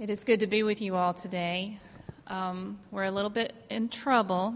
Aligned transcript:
It 0.00 0.08
is 0.08 0.24
good 0.24 0.40
to 0.40 0.46
be 0.46 0.62
with 0.62 0.80
you 0.80 0.96
all 0.96 1.12
today. 1.12 1.78
Um, 2.26 2.78
we're 2.90 3.04
a 3.04 3.10
little 3.10 3.28
bit 3.28 3.52
in 3.68 3.90
trouble 3.90 4.54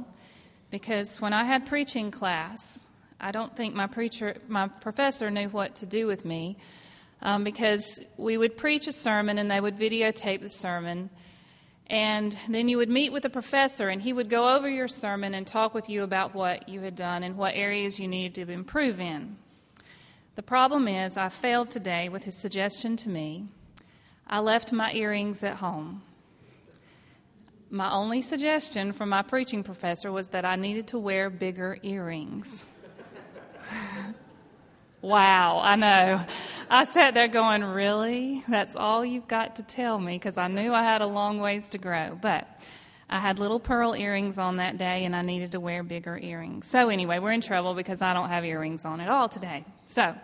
because 0.71 1.21
when 1.21 1.35
I 1.35 1.45
had 1.45 1.67
preaching 1.67 2.11
class, 2.11 2.87
I 3.21 3.31
don't 3.31 3.55
think 3.55 3.75
my 3.75 3.87
preacher, 3.87 4.39
my 4.49 4.69
professor 4.69 5.31
knew 5.31 5.51
what 5.51 5.75
to 5.77 5.85
do 5.85 6.07
with 6.07 6.25
me 6.25 6.57
um, 7.21 7.45
because 7.45 8.01
we 8.17 8.39
would 8.39 8.57
preach 8.57 8.87
a 8.87 8.93
sermon 8.93 9.37
and 9.37 9.51
they 9.51 9.61
would 9.61 9.77
videotape 9.77 10.41
the 10.41 10.49
sermon. 10.49 11.11
And 11.89 12.35
then 12.49 12.71
you 12.71 12.79
would 12.79 12.89
meet 12.89 13.13
with 13.13 13.23
the 13.25 13.29
professor, 13.29 13.91
and 13.91 14.01
he 14.01 14.15
would 14.15 14.31
go 14.31 14.57
over 14.57 14.67
your 14.67 14.89
sermon 14.89 15.35
and 15.35 15.47
talk 15.47 15.75
with 15.75 15.91
you 15.91 16.05
about 16.05 16.35
what 16.35 16.71
you 16.71 16.81
had 16.81 16.97
done 16.97 17.23
and 17.23 17.37
what 17.37 17.55
areas 17.55 18.01
you 18.01 18.09
needed 18.09 18.47
to 18.47 18.51
improve 18.51 18.99
in. 18.99 19.37
The 20.37 20.43
problem 20.43 20.89
is, 20.89 21.19
I 21.19 21.29
failed 21.29 21.71
today 21.71 22.09
with 22.09 22.25
his 22.25 22.41
suggestion 22.41 22.97
to 22.97 23.11
me 23.11 23.49
I 24.35 24.41
left 24.41 24.73
my 24.73 24.93
earrings 24.93 25.45
at 25.45 25.59
home. 25.59 26.03
My 27.71 27.93
only 27.93 28.21
suggestion 28.21 28.93
from 28.93 29.11
my 29.11 29.23
preaching 29.23 29.63
professor 29.63 30.11
was 30.11 30.31
that 30.31 30.45
I 30.45 30.57
needed 30.57 30.89
to 30.89 30.99
wear 30.99 31.31
bigger 31.31 31.79
earrings. 31.85 32.67
wow, 35.01 35.61
I 35.63 35.77
know. 35.77 36.27
I 36.69 36.83
sat 36.83 37.15
there 37.15 37.29
going, 37.29 37.63
Really? 37.63 38.43
That's 38.49 38.75
all 38.75 39.05
you've 39.05 39.29
got 39.29 39.55
to 39.55 39.63
tell 39.63 40.01
me? 40.01 40.17
Because 40.17 40.37
I 40.37 40.49
knew 40.49 40.75
I 40.75 40.83
had 40.83 41.01
a 41.01 41.07
long 41.07 41.39
ways 41.39 41.69
to 41.69 41.79
grow. 41.79 42.19
But 42.21 42.49
I 43.09 43.21
had 43.21 43.39
little 43.39 43.61
pearl 43.61 43.95
earrings 43.95 44.37
on 44.37 44.57
that 44.57 44.79
day 44.79 45.05
and 45.05 45.15
I 45.15 45.23
needed 45.23 45.53
to 45.53 45.61
wear 45.61 45.85
bigger 45.85 46.19
earrings. 46.19 46.67
So, 46.67 46.89
anyway, 46.89 47.21
we're 47.21 47.31
in 47.31 47.41
trouble 47.41 47.75
because 47.75 48.03
I 48.03 48.13
don't 48.13 48.31
have 48.31 48.45
earrings 48.45 48.85
on 48.85 49.01
at 49.01 49.09
all 49.09 49.29
today. 49.29 49.65
So, 49.87 50.17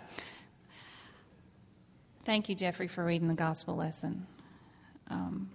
Thank 2.24 2.50
you, 2.50 2.54
Jeffrey, 2.54 2.86
for 2.86 3.02
reading 3.02 3.28
the 3.28 3.34
gospel 3.34 3.76
lesson. 3.76 4.26
Um, 5.08 5.50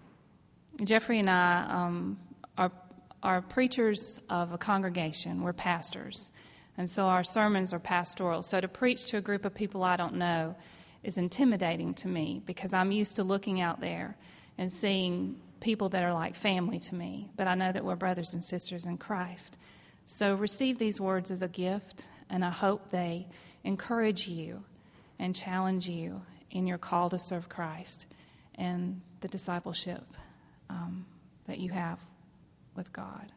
Jeffrey 0.84 1.20
and 1.20 1.30
I 1.30 1.64
um, 1.70 2.18
are, 2.58 2.72
are 3.22 3.42
preachers 3.44 4.22
of 4.32 4.52
a 4.52 4.58
congregation, 4.58 5.44
we're 5.44 5.54
pastors. 5.54 6.32
And 6.78 6.90
so 6.90 7.06
our 7.06 7.24
sermons 7.24 7.72
are 7.72 7.80
pastoral. 7.80 8.42
So 8.42 8.60
to 8.60 8.68
preach 8.68 9.06
to 9.08 9.18
a 9.18 9.22
group 9.22 9.46
of 9.46 9.54
people 9.54 9.84
I 9.84 9.96
don't 9.96 10.16
know 10.16 10.56
is 11.04 11.20
intimidating 11.20 11.94
to 11.94 12.08
me 12.08 12.42
because 12.46 12.74
I'm 12.74 12.92
used 12.92 13.18
to 13.18 13.24
looking 13.24 13.62
out 13.62 13.80
there 13.80 14.18
and 14.58 14.72
seeing 14.72 15.40
people 15.60 15.90
that 15.90 16.04
are 16.04 16.14
like 16.14 16.36
family 16.36 16.80
to 16.80 16.96
me. 16.96 17.30
But 17.38 17.48
I 17.48 17.54
know 17.54 17.72
that 17.72 17.86
we're 17.86 17.96
brothers 17.96 18.34
and 18.34 18.44
sisters 18.44 18.86
in 18.86 18.98
Christ. 18.98 19.58
So 20.06 20.34
receive 20.34 20.80
these 20.80 21.00
words 21.00 21.30
as 21.30 21.44
a 21.44 21.48
gift, 21.48 22.08
and 22.30 22.44
I 22.44 22.50
hope 22.50 22.90
they 22.90 23.28
encourage 23.64 24.28
you 24.28 24.64
and 25.20 25.36
challenge 25.36 25.88
you 25.88 26.22
in 26.56 26.66
your 26.66 26.78
call 26.78 27.10
to 27.10 27.20
serve 27.20 27.50
Christ 27.50 28.06
and 28.56 29.02
the 29.20 29.28
discipleship 29.28 30.06
um, 30.70 31.06
that 31.48 31.60
you 31.60 31.72
have 31.72 32.00
with 32.76 32.94
God. 32.94 33.32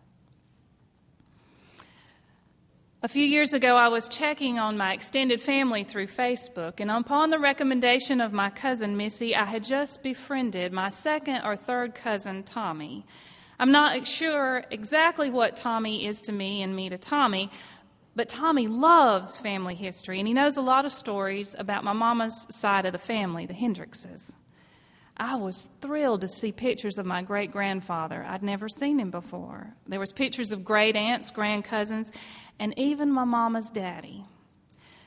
A 3.02 3.08
few 3.08 3.24
years 3.24 3.52
ago, 3.52 3.76
I 3.76 3.88
was 3.88 4.08
checking 4.08 4.58
on 4.58 4.76
my 4.76 4.92
extended 4.92 5.40
family 5.40 5.82
through 5.82 6.06
Facebook, 6.06 6.78
and 6.78 6.90
upon 6.90 7.30
the 7.30 7.38
recommendation 7.38 8.20
of 8.20 8.32
my 8.32 8.50
cousin 8.50 8.96
Missy, 8.96 9.34
I 9.34 9.44
had 9.44 9.64
just 9.64 10.02
befriended 10.02 10.72
my 10.72 10.88
second 10.88 11.42
or 11.44 11.56
third 11.56 11.94
cousin 11.96 12.44
Tommy. 12.44 13.04
I'm 13.60 13.72
not 13.72 14.06
sure 14.06 14.64
exactly 14.70 15.30
what 15.30 15.56
Tommy 15.56 16.06
is 16.06 16.22
to 16.22 16.32
me 16.32 16.62
and 16.62 16.74
me 16.74 16.88
to 16.88 16.98
Tommy, 16.98 17.50
but 18.18 18.28
Tommy 18.28 18.66
loves 18.66 19.36
family 19.36 19.76
history, 19.76 20.18
and 20.18 20.26
he 20.26 20.34
knows 20.34 20.56
a 20.56 20.60
lot 20.60 20.84
of 20.84 20.90
stories 20.90 21.54
about 21.56 21.84
my 21.84 21.92
mama's 21.92 22.48
side 22.50 22.84
of 22.84 22.90
the 22.90 22.98
family, 22.98 23.46
the 23.46 23.54
Hendrickses. 23.54 24.34
I 25.16 25.36
was 25.36 25.70
thrilled 25.80 26.22
to 26.22 26.28
see 26.28 26.50
pictures 26.50 26.98
of 26.98 27.06
my 27.06 27.22
great 27.22 27.52
grandfather. 27.52 28.26
I'd 28.28 28.42
never 28.42 28.68
seen 28.68 28.98
him 28.98 29.12
before. 29.12 29.72
There 29.86 30.00
was 30.00 30.12
pictures 30.12 30.50
of 30.50 30.64
great 30.64 30.96
aunts, 30.96 31.30
grand 31.30 31.64
cousins, 31.64 32.10
and 32.58 32.76
even 32.76 33.12
my 33.12 33.22
mama's 33.22 33.70
daddy. 33.70 34.24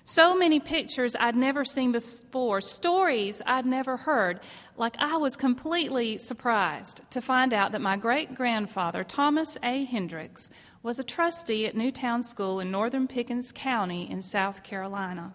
So 0.03 0.35
many 0.35 0.59
pictures 0.59 1.15
I'd 1.19 1.35
never 1.35 1.63
seen 1.63 1.91
before, 1.91 2.59
stories 2.59 3.39
I'd 3.45 3.67
never 3.67 3.97
heard. 3.97 4.39
Like 4.75 4.95
I 4.97 5.17
was 5.17 5.35
completely 5.35 6.17
surprised 6.17 7.03
to 7.11 7.21
find 7.21 7.53
out 7.53 7.71
that 7.71 7.81
my 7.81 7.97
great 7.97 8.33
grandfather, 8.33 9.03
Thomas 9.03 9.59
A. 9.61 9.85
Hendricks, 9.85 10.49
was 10.81 10.97
a 10.97 11.03
trustee 11.03 11.67
at 11.67 11.75
Newtown 11.75 12.23
School 12.23 12.59
in 12.59 12.71
northern 12.71 13.07
Pickens 13.07 13.51
County 13.51 14.09
in 14.09 14.23
South 14.23 14.63
Carolina. 14.63 15.33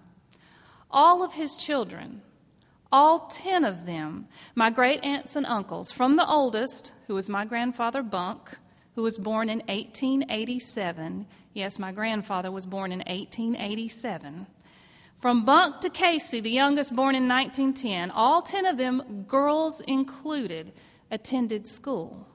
All 0.91 1.23
of 1.23 1.35
his 1.35 1.55
children, 1.55 2.23
all 2.91 3.29
10 3.29 3.65
of 3.65 3.87
them, 3.87 4.27
my 4.57 4.71
great 4.71 5.03
aunts 5.05 5.37
and 5.37 5.47
uncles, 5.47 5.93
from 5.93 6.17
the 6.17 6.27
oldest, 6.27 6.93
who 7.07 7.15
was 7.15 7.29
my 7.29 7.45
grandfather 7.45 8.03
Bunk, 8.03 8.59
who 8.97 9.03
was 9.03 9.17
born 9.17 9.49
in 9.49 9.59
1887. 9.69 11.27
Yes, 11.53 11.79
my 11.79 11.93
grandfather 11.93 12.51
was 12.51 12.67
born 12.67 12.91
in 12.91 12.99
1887. 13.01 14.47
From 15.17 15.47
Bunk 15.47 15.81
to 15.81 15.89
Casey, 15.89 16.41
the 16.41 16.51
youngest 16.51 16.95
born 16.95 17.15
in 17.15 17.27
1910, 17.27 18.11
all 18.11 18.43
10 18.43 18.67
of 18.67 18.77
them, 18.77 19.25
girls 19.27 19.81
included, 19.81 20.75
attended 21.11 21.67
school. 21.67 22.29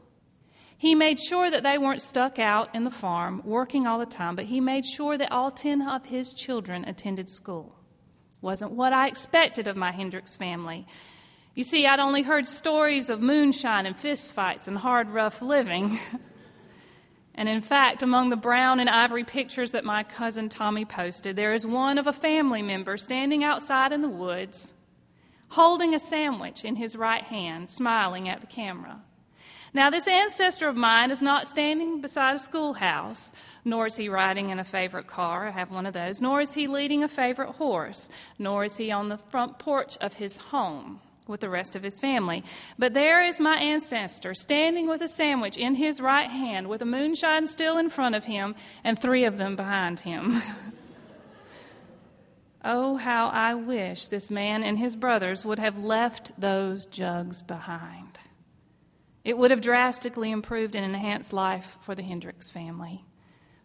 He 0.75 0.95
made 0.95 1.19
sure 1.19 1.51
that 1.51 1.61
they 1.61 1.77
weren't 1.77 2.01
stuck 2.01 2.39
out 2.39 2.73
in 2.73 2.83
the 2.83 2.89
farm 2.89 3.43
working 3.45 3.85
all 3.85 3.99
the 3.99 4.07
time, 4.07 4.35
but 4.35 4.45
he 4.45 4.59
made 4.59 4.83
sure 4.83 5.15
that 5.15 5.31
all 5.31 5.51
10 5.51 5.87
of 5.87 6.07
his 6.07 6.33
children 6.33 6.83
attended 6.85 7.29
school. 7.29 7.75
Wasn't 8.41 8.71
what 8.71 8.93
I 8.93 9.07
expected 9.07 9.67
of 9.67 9.77
my 9.77 9.91
Hendricks 9.91 10.35
family. 10.35 10.87
You 11.53 11.61
see, 11.61 11.85
I'd 11.85 11.99
only 11.99 12.23
heard 12.23 12.47
stories 12.47 13.11
of 13.11 13.21
moonshine 13.21 13.85
and 13.85 13.95
fistfights 13.95 14.67
and 14.67 14.79
hard, 14.79 15.11
rough 15.11 15.39
living. 15.43 15.99
and 17.35 17.47
in 17.47 17.61
fact, 17.61 18.03
among 18.03 18.29
the 18.29 18.35
brown 18.35 18.79
and 18.79 18.89
ivory 18.89 19.23
pictures 19.23 19.71
that 19.71 19.85
my 19.85 20.03
cousin 20.03 20.49
Tommy 20.49 20.85
posted, 20.85 21.35
there 21.35 21.53
is 21.53 21.65
one 21.65 21.97
of 21.97 22.07
a 22.07 22.13
family 22.13 22.61
member 22.61 22.97
standing 22.97 23.43
outside 23.43 23.91
in 23.91 24.01
the 24.01 24.09
woods, 24.09 24.73
holding 25.49 25.95
a 25.95 25.99
sandwich 25.99 26.65
in 26.65 26.75
his 26.75 26.95
right 26.95 27.23
hand, 27.23 27.69
smiling 27.69 28.27
at 28.27 28.41
the 28.41 28.47
camera. 28.47 29.01
Now, 29.73 29.89
this 29.89 30.07
ancestor 30.07 30.67
of 30.67 30.75
mine 30.75 31.11
is 31.11 31.21
not 31.21 31.47
standing 31.47 32.01
beside 32.01 32.35
a 32.35 32.39
schoolhouse, 32.39 33.31
nor 33.63 33.85
is 33.85 33.95
he 33.95 34.09
riding 34.09 34.49
in 34.49 34.59
a 34.59 34.65
favorite 34.65 35.07
car. 35.07 35.47
I 35.47 35.51
have 35.51 35.71
one 35.71 35.85
of 35.85 35.93
those. 35.93 36.19
Nor 36.19 36.41
is 36.41 36.53
he 36.53 36.67
leading 36.67 37.03
a 37.03 37.07
favorite 37.07 37.53
horse, 37.53 38.09
nor 38.37 38.65
is 38.65 38.75
he 38.75 38.91
on 38.91 39.07
the 39.07 39.17
front 39.17 39.59
porch 39.59 39.97
of 40.01 40.15
his 40.15 40.35
home 40.37 40.99
with 41.31 41.39
the 41.39 41.49
rest 41.49 41.75
of 41.75 41.81
his 41.81 41.99
family. 41.99 42.43
But 42.77 42.93
there 42.93 43.23
is 43.25 43.39
my 43.39 43.55
ancestor 43.55 44.35
standing 44.35 44.87
with 44.87 45.01
a 45.01 45.07
sandwich 45.07 45.57
in 45.57 45.75
his 45.75 45.99
right 45.99 46.29
hand, 46.29 46.67
with 46.67 46.83
a 46.83 46.85
moonshine 46.85 47.47
still 47.47 47.77
in 47.77 47.89
front 47.89 48.13
of 48.13 48.25
him, 48.25 48.53
and 48.83 48.99
three 48.99 49.23
of 49.23 49.37
them 49.37 49.55
behind 49.55 50.01
him. 50.01 50.41
oh, 52.63 52.97
how 52.97 53.29
I 53.29 53.55
wish 53.55 54.07
this 54.07 54.29
man 54.29 54.61
and 54.63 54.77
his 54.77 54.95
brothers 54.95 55.43
would 55.43 55.57
have 55.57 55.79
left 55.79 56.39
those 56.39 56.85
jugs 56.85 57.41
behind. 57.41 58.19
It 59.23 59.37
would 59.37 59.51
have 59.51 59.61
drastically 59.61 60.31
improved 60.31 60.75
and 60.75 60.83
enhanced 60.83 61.31
life 61.31 61.77
for 61.81 61.93
the 61.93 62.03
Hendricks 62.03 62.49
family, 62.49 63.05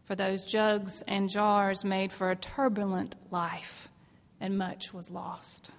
for 0.04 0.14
those 0.14 0.44
jugs 0.44 1.02
and 1.02 1.30
jars 1.30 1.84
made 1.84 2.12
for 2.12 2.30
a 2.30 2.36
turbulent 2.36 3.16
life, 3.30 3.90
and 4.38 4.58
much 4.58 4.92
was 4.92 5.10
lost. 5.10 5.72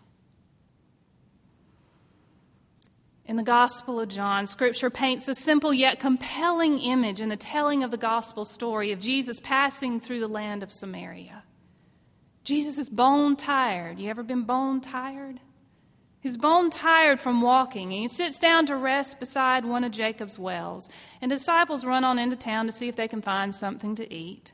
In 3.28 3.36
the 3.36 3.44
Gospel 3.44 4.00
of 4.00 4.08
John, 4.08 4.46
Scripture 4.46 4.90
paints 4.90 5.28
a 5.28 5.36
simple 5.36 5.74
yet 5.74 6.00
compelling 6.00 6.80
image 6.80 7.20
in 7.20 7.28
the 7.28 7.36
telling 7.36 7.84
of 7.84 7.92
the 7.92 7.98
Gospel 7.98 8.46
story 8.46 8.94
of 8.94 9.02
Jesus 9.02 9.42
passing 9.42 10.00
through 10.00 10.22
the 10.22 10.30
land 10.30 10.64
of 10.64 10.72
Samaria. 10.72 11.44
Jesus 12.46 12.78
is 12.78 12.90
bone 12.90 13.36
tired. 13.36 14.00
You 14.00 14.10
ever 14.10 14.24
been 14.24 14.44
bone 14.44 14.80
tired? 14.80 15.42
He's 16.22 16.38
bone 16.38 16.70
tired 16.70 17.20
from 17.20 17.42
walking, 17.42 17.92
and 17.92 18.02
he 18.02 18.08
sits 18.08 18.40
down 18.40 18.66
to 18.68 18.78
rest 18.78 19.20
beside 19.20 19.66
one 19.66 19.84
of 19.84 19.92
Jacob's 19.92 20.40
wells. 20.40 20.90
And 21.22 21.30
disciples 21.30 21.84
run 21.84 22.06
on 22.06 22.18
into 22.18 22.38
town 22.38 22.66
to 22.68 22.72
see 22.72 22.88
if 22.88 22.96
they 22.96 23.10
can 23.10 23.22
find 23.22 23.54
something 23.54 23.94
to 23.96 24.14
eat. 24.14 24.54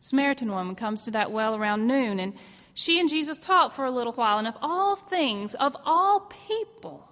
Samaritan 0.00 0.50
woman 0.50 0.74
comes 0.74 1.04
to 1.04 1.12
that 1.12 1.30
well 1.30 1.54
around 1.54 1.86
noon, 1.86 2.18
and 2.18 2.34
she 2.74 2.98
and 2.98 3.08
Jesus 3.08 3.38
talk 3.38 3.72
for 3.72 3.84
a 3.84 3.92
little 3.92 4.14
while. 4.14 4.38
And 4.38 4.48
of 4.48 4.56
all 4.60 4.96
things, 4.96 5.54
of 5.54 5.76
all 5.84 6.28
people, 6.48 7.07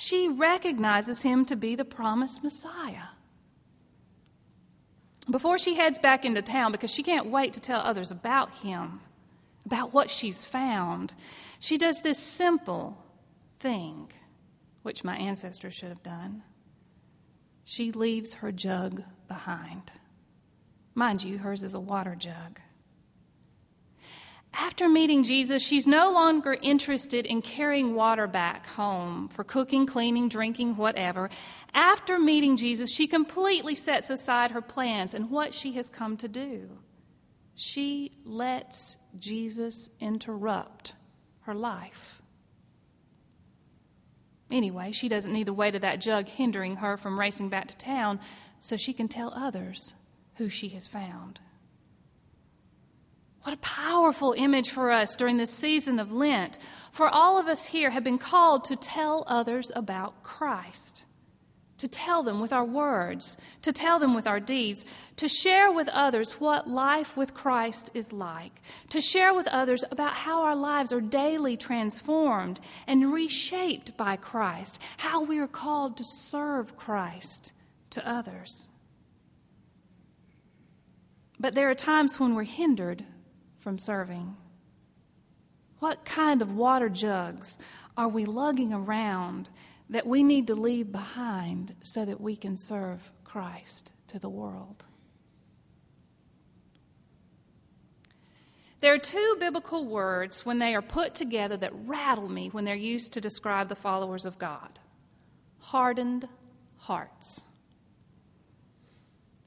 she 0.00 0.28
recognizes 0.28 1.22
him 1.22 1.44
to 1.44 1.56
be 1.56 1.74
the 1.74 1.84
promised 1.84 2.44
Messiah. 2.44 3.08
Before 5.28 5.58
she 5.58 5.74
heads 5.74 5.98
back 5.98 6.24
into 6.24 6.40
town, 6.40 6.70
because 6.70 6.94
she 6.94 7.02
can't 7.02 7.26
wait 7.26 7.52
to 7.54 7.60
tell 7.60 7.80
others 7.80 8.12
about 8.12 8.54
him, 8.54 9.00
about 9.66 9.92
what 9.92 10.08
she's 10.08 10.44
found, 10.44 11.14
she 11.58 11.76
does 11.76 12.00
this 12.02 12.20
simple 12.20 12.96
thing, 13.58 14.12
which 14.82 15.02
my 15.02 15.16
ancestors 15.16 15.74
should 15.74 15.88
have 15.88 16.04
done. 16.04 16.44
She 17.64 17.90
leaves 17.90 18.34
her 18.34 18.52
jug 18.52 19.02
behind. 19.26 19.90
Mind 20.94 21.24
you, 21.24 21.38
hers 21.38 21.64
is 21.64 21.74
a 21.74 21.80
water 21.80 22.14
jug. 22.14 22.60
After 24.54 24.88
meeting 24.88 25.22
Jesus, 25.22 25.64
she's 25.64 25.86
no 25.86 26.10
longer 26.10 26.56
interested 26.62 27.26
in 27.26 27.42
carrying 27.42 27.94
water 27.94 28.26
back 28.26 28.66
home 28.66 29.28
for 29.28 29.44
cooking, 29.44 29.86
cleaning, 29.86 30.28
drinking, 30.28 30.76
whatever. 30.76 31.30
After 31.74 32.18
meeting 32.18 32.56
Jesus, 32.56 32.92
she 32.92 33.06
completely 33.06 33.74
sets 33.74 34.10
aside 34.10 34.52
her 34.52 34.62
plans 34.62 35.14
and 35.14 35.30
what 35.30 35.54
she 35.54 35.72
has 35.72 35.88
come 35.88 36.16
to 36.18 36.28
do. 36.28 36.78
She 37.54 38.12
lets 38.24 38.96
Jesus 39.18 39.90
interrupt 40.00 40.94
her 41.40 41.54
life. 41.54 42.22
Anyway, 44.50 44.92
she 44.92 45.08
doesn't 45.08 45.32
need 45.32 45.46
the 45.46 45.52
weight 45.52 45.74
of 45.74 45.82
that 45.82 46.00
jug 46.00 46.26
hindering 46.26 46.76
her 46.76 46.96
from 46.96 47.18
racing 47.18 47.48
back 47.48 47.68
to 47.68 47.76
town 47.76 48.18
so 48.60 48.76
she 48.76 48.92
can 48.92 49.08
tell 49.08 49.32
others 49.34 49.94
who 50.36 50.48
she 50.48 50.68
has 50.70 50.86
found. 50.86 51.40
What 53.48 53.56
a 53.56 53.60
powerful 53.60 54.34
image 54.36 54.68
for 54.68 54.90
us 54.90 55.16
during 55.16 55.38
this 55.38 55.54
season 55.54 55.98
of 55.98 56.12
Lent. 56.12 56.58
For 56.92 57.08
all 57.08 57.38
of 57.38 57.46
us 57.46 57.64
here 57.64 57.88
have 57.88 58.04
been 58.04 58.18
called 58.18 58.62
to 58.64 58.76
tell 58.76 59.24
others 59.26 59.72
about 59.74 60.22
Christ, 60.22 61.06
to 61.78 61.88
tell 61.88 62.22
them 62.22 62.40
with 62.40 62.52
our 62.52 62.66
words, 62.66 63.38
to 63.62 63.72
tell 63.72 63.98
them 63.98 64.12
with 64.12 64.26
our 64.26 64.38
deeds, 64.38 64.84
to 65.16 65.30
share 65.30 65.72
with 65.72 65.88
others 65.88 66.32
what 66.32 66.68
life 66.68 67.16
with 67.16 67.32
Christ 67.32 67.90
is 67.94 68.12
like, 68.12 68.60
to 68.90 69.00
share 69.00 69.32
with 69.32 69.48
others 69.48 69.82
about 69.90 70.12
how 70.12 70.42
our 70.42 70.54
lives 70.54 70.92
are 70.92 71.00
daily 71.00 71.56
transformed 71.56 72.60
and 72.86 73.14
reshaped 73.14 73.96
by 73.96 74.16
Christ, 74.16 74.78
how 74.98 75.22
we 75.22 75.38
are 75.38 75.48
called 75.48 75.96
to 75.96 76.04
serve 76.04 76.76
Christ 76.76 77.52
to 77.92 78.06
others. 78.06 78.68
But 81.40 81.54
there 81.54 81.70
are 81.70 81.74
times 81.74 82.20
when 82.20 82.34
we're 82.34 82.42
hindered 82.42 83.06
from 83.58 83.78
serving? 83.78 84.36
What 85.78 86.04
kind 86.04 86.42
of 86.42 86.54
water 86.54 86.88
jugs 86.88 87.58
are 87.96 88.08
we 88.08 88.24
lugging 88.24 88.72
around 88.72 89.48
that 89.90 90.06
we 90.06 90.22
need 90.22 90.46
to 90.48 90.54
leave 90.54 90.92
behind 90.92 91.74
so 91.82 92.04
that 92.04 92.20
we 92.20 92.36
can 92.36 92.56
serve 92.56 93.10
Christ 93.24 93.92
to 94.08 94.18
the 94.18 94.28
world? 94.28 94.84
There 98.80 98.94
are 98.94 98.98
two 98.98 99.36
biblical 99.40 99.84
words 99.84 100.46
when 100.46 100.60
they 100.60 100.74
are 100.74 100.82
put 100.82 101.14
together 101.14 101.56
that 101.56 101.72
rattle 101.74 102.28
me 102.28 102.48
when 102.48 102.64
they're 102.64 102.76
used 102.76 103.12
to 103.14 103.20
describe 103.20 103.68
the 103.68 103.74
followers 103.74 104.24
of 104.24 104.38
God 104.38 104.78
hardened 105.58 106.28
hearts. 106.76 107.47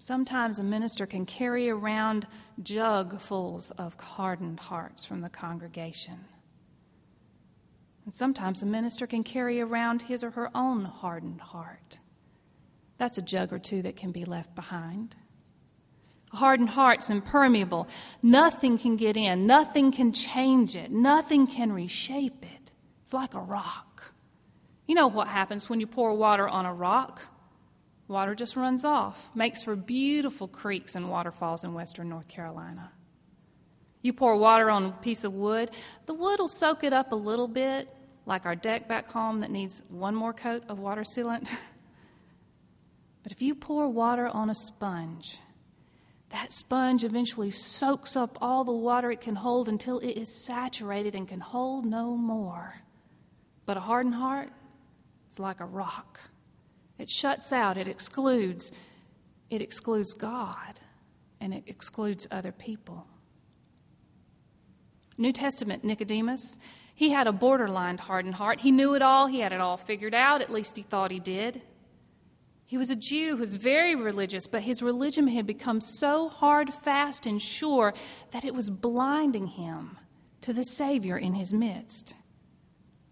Sometimes 0.01 0.57
a 0.57 0.63
minister 0.63 1.05
can 1.05 1.27
carry 1.27 1.69
around 1.69 2.25
jugfuls 2.63 3.69
of 3.69 3.93
hardened 3.93 4.59
hearts 4.59 5.05
from 5.05 5.21
the 5.21 5.29
congregation. 5.29 6.25
And 8.05 8.15
sometimes 8.15 8.63
a 8.63 8.65
minister 8.65 9.05
can 9.05 9.23
carry 9.23 9.61
around 9.61 10.01
his 10.01 10.23
or 10.23 10.31
her 10.31 10.49
own 10.57 10.85
hardened 10.85 11.41
heart. 11.41 11.99
That's 12.97 13.19
a 13.19 13.21
jug 13.21 13.53
or 13.53 13.59
two 13.59 13.83
that 13.83 13.95
can 13.95 14.11
be 14.11 14.25
left 14.25 14.55
behind. 14.55 15.17
A 16.33 16.37
hardened 16.37 16.71
heart's 16.71 17.11
impermeable. 17.11 17.87
Nothing 18.23 18.79
can 18.79 18.95
get 18.95 19.15
in, 19.15 19.45
nothing 19.45 19.91
can 19.91 20.13
change 20.13 20.75
it, 20.75 20.89
nothing 20.89 21.45
can 21.45 21.71
reshape 21.71 22.43
it. 22.43 22.71
It's 23.03 23.13
like 23.13 23.35
a 23.35 23.39
rock. 23.39 24.15
You 24.87 24.95
know 24.95 25.05
what 25.05 25.27
happens 25.27 25.69
when 25.69 25.79
you 25.79 25.85
pour 25.85 26.15
water 26.15 26.49
on 26.49 26.65
a 26.65 26.73
rock? 26.73 27.21
Water 28.11 28.35
just 28.35 28.57
runs 28.57 28.83
off, 28.83 29.31
makes 29.33 29.63
for 29.63 29.73
beautiful 29.77 30.49
creeks 30.49 30.95
and 30.95 31.09
waterfalls 31.09 31.63
in 31.63 31.73
western 31.73 32.09
North 32.09 32.27
Carolina. 32.27 32.91
You 34.01 34.11
pour 34.11 34.35
water 34.35 34.69
on 34.69 34.85
a 34.87 34.91
piece 34.91 35.23
of 35.23 35.33
wood, 35.33 35.71
the 36.07 36.13
wood 36.13 36.41
will 36.41 36.49
soak 36.49 36.83
it 36.83 36.91
up 36.91 37.13
a 37.13 37.15
little 37.15 37.47
bit, 37.47 37.87
like 38.25 38.45
our 38.45 38.53
deck 38.53 38.89
back 38.89 39.07
home 39.07 39.39
that 39.39 39.49
needs 39.49 39.81
one 39.87 40.13
more 40.13 40.33
coat 40.33 40.63
of 40.67 40.77
water 40.77 41.03
sealant. 41.03 41.55
but 43.23 43.31
if 43.31 43.41
you 43.41 43.55
pour 43.55 43.87
water 43.87 44.27
on 44.27 44.49
a 44.49 44.55
sponge, 44.55 45.39
that 46.31 46.51
sponge 46.51 47.05
eventually 47.05 47.49
soaks 47.49 48.17
up 48.17 48.37
all 48.41 48.65
the 48.65 48.73
water 48.73 49.09
it 49.09 49.21
can 49.21 49.35
hold 49.35 49.69
until 49.69 49.99
it 49.99 50.17
is 50.17 50.43
saturated 50.45 51.15
and 51.15 51.29
can 51.29 51.39
hold 51.39 51.85
no 51.85 52.17
more. 52.17 52.81
But 53.65 53.77
a 53.77 53.81
hardened 53.81 54.15
heart 54.15 54.49
is 55.31 55.39
like 55.39 55.61
a 55.61 55.65
rock. 55.65 56.30
It 57.01 57.09
shuts 57.09 57.51
out, 57.51 57.77
it 57.77 57.87
excludes. 57.87 58.71
It 59.49 59.59
excludes 59.59 60.13
God 60.13 60.79
and 61.39 61.51
it 61.51 61.63
excludes 61.65 62.27
other 62.29 62.51
people. 62.51 63.07
New 65.17 65.33
Testament 65.33 65.83
Nicodemus, 65.83 66.59
he 66.93 67.09
had 67.09 67.25
a 67.25 67.31
borderline 67.31 67.97
hardened 67.97 68.35
heart. 68.35 68.61
He 68.61 68.71
knew 68.71 68.93
it 68.93 69.01
all, 69.01 69.25
he 69.25 69.39
had 69.39 69.51
it 69.51 69.59
all 69.59 69.77
figured 69.77 70.13
out, 70.13 70.41
at 70.41 70.51
least 70.51 70.77
he 70.77 70.83
thought 70.83 71.09
he 71.09 71.19
did. 71.19 71.63
He 72.65 72.77
was 72.77 72.91
a 72.91 72.95
Jew 72.95 73.31
who 73.31 73.37
was 73.37 73.55
very 73.55 73.95
religious, 73.95 74.45
but 74.45 74.61
his 74.61 74.83
religion 74.83 75.27
had 75.27 75.47
become 75.47 75.81
so 75.81 76.29
hard, 76.29 76.71
fast, 76.71 77.25
and 77.25 77.41
sure 77.41 77.95
that 78.29 78.45
it 78.45 78.53
was 78.53 78.69
blinding 78.69 79.47
him 79.47 79.97
to 80.41 80.53
the 80.53 80.63
Savior 80.63 81.17
in 81.17 81.33
his 81.33 81.51
midst. 81.51 82.15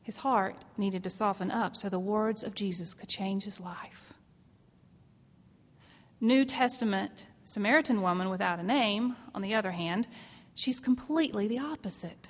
His 0.09 0.17
heart 0.17 0.55
needed 0.75 1.03
to 1.03 1.11
soften 1.11 1.51
up 1.51 1.75
so 1.75 1.87
the 1.87 1.99
words 1.99 2.41
of 2.41 2.55
Jesus 2.55 2.95
could 2.95 3.09
change 3.09 3.43
his 3.43 3.59
life. 3.59 4.11
New 6.19 6.45
Testament 6.45 7.27
Samaritan 7.43 8.01
woman 8.01 8.31
without 8.31 8.57
a 8.57 8.63
name, 8.63 9.15
on 9.35 9.43
the 9.43 9.53
other 9.53 9.69
hand, 9.69 10.07
she's 10.55 10.79
completely 10.79 11.47
the 11.47 11.59
opposite. 11.59 12.29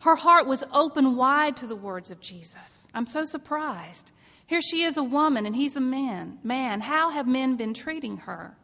Her 0.00 0.16
heart 0.16 0.46
was 0.46 0.64
open 0.72 1.14
wide 1.14 1.58
to 1.58 1.66
the 1.66 1.76
words 1.76 2.10
of 2.10 2.22
Jesus. 2.22 2.88
I'm 2.94 3.06
so 3.06 3.26
surprised. 3.26 4.12
Here 4.46 4.62
she 4.62 4.82
is 4.82 4.96
a 4.96 5.04
woman 5.04 5.44
and 5.44 5.54
he's 5.54 5.76
a 5.76 5.82
man. 5.82 6.38
Man, 6.42 6.80
how 6.80 7.10
have 7.10 7.28
men 7.28 7.56
been 7.56 7.74
treating 7.74 8.16
her? 8.16 8.56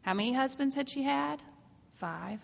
How 0.00 0.14
many 0.14 0.32
husbands 0.32 0.74
had 0.74 0.88
she 0.88 1.02
had? 1.02 1.42
Five. 1.92 2.40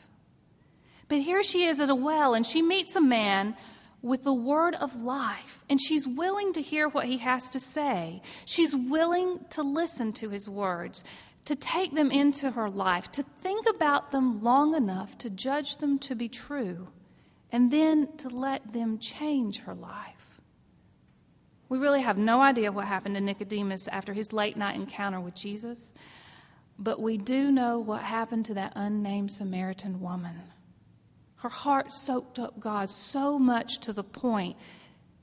But 1.09 1.21
here 1.21 1.43
she 1.43 1.65
is 1.65 1.81
at 1.81 1.88
a 1.88 1.94
well 1.94 2.35
and 2.35 2.44
she 2.44 2.61
meets 2.61 2.94
a 2.94 3.00
man 3.00 3.56
with 4.05 4.23
the 4.23 4.35
word 4.35 4.75
of 4.75 4.95
life, 4.95 5.65
and 5.71 5.81
she's 5.81 6.06
willing 6.06 6.53
to 6.53 6.61
hear 6.61 6.87
what 6.91 7.06
he 7.06 7.17
has 7.17 7.49
to 7.49 7.59
say. 7.59 8.21
She's 8.45 8.77
willing 8.77 9.41
to 9.51 9.62
listen 9.62 10.12
to 10.15 10.29
his 10.29 10.47
words, 10.47 11.03
to 11.47 11.56
take 11.56 11.95
them 11.95 12.11
into 12.11 12.51
her 12.51 12.69
life, 12.69 13.11
to 13.12 13.23
think 13.23 13.67
about 13.67 14.12
them 14.12 14.43
long 14.43 14.75
enough 14.75 15.17
to 15.19 15.31
judge 15.31 15.79
them 15.79 15.99
to 16.01 16.15
be 16.15 16.29
true, 16.29 16.89
and 17.51 17.71
then 17.71 18.15
to 18.19 18.29
let 18.29 18.75
them 18.75 18.99
change 18.99 19.61
her 19.61 19.75
life. 19.75 20.39
We 21.71 21.79
really 21.79 22.03
have 22.03 22.19
no 22.19 22.43
idea 22.43 22.73
what 22.73 22.85
happened 22.85 23.15
to 23.15 23.23
Nicodemus 23.23 23.88
after 23.88 24.12
his 24.12 24.35
late 24.35 24.59
night 24.59 24.75
encounter 24.76 25.19
with 25.19 25.35
Jesus, 25.35 25.95
but 26.78 27.00
we 27.00 27.17
do 27.17 27.50
know 27.50 27.78
what 27.78 28.02
happened 28.02 28.45
to 28.45 28.55
that 28.55 28.75
unnamed 28.76 29.33
Samaritan 29.33 30.02
woman. 30.02 30.43
Her 31.45 31.51
heart 31.51 31.93
soaked 31.93 32.39
up 32.39 32.59
God 32.59 32.89
so 32.89 33.39
much 33.39 33.77
to 33.81 33.93
the 33.93 34.03
point 34.03 34.57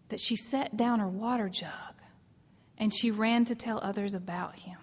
that 0.10 0.20
she 0.20 0.36
set 0.36 0.78
down 0.78 1.00
her 1.00 1.08
water 1.08 1.50
jug 1.50 1.96
and 2.78 2.94
she 2.94 3.10
ran 3.10 3.44
to 3.46 3.56
tell 3.56 3.80
others 3.82 4.14
about 4.14 4.60
him. 4.60 4.78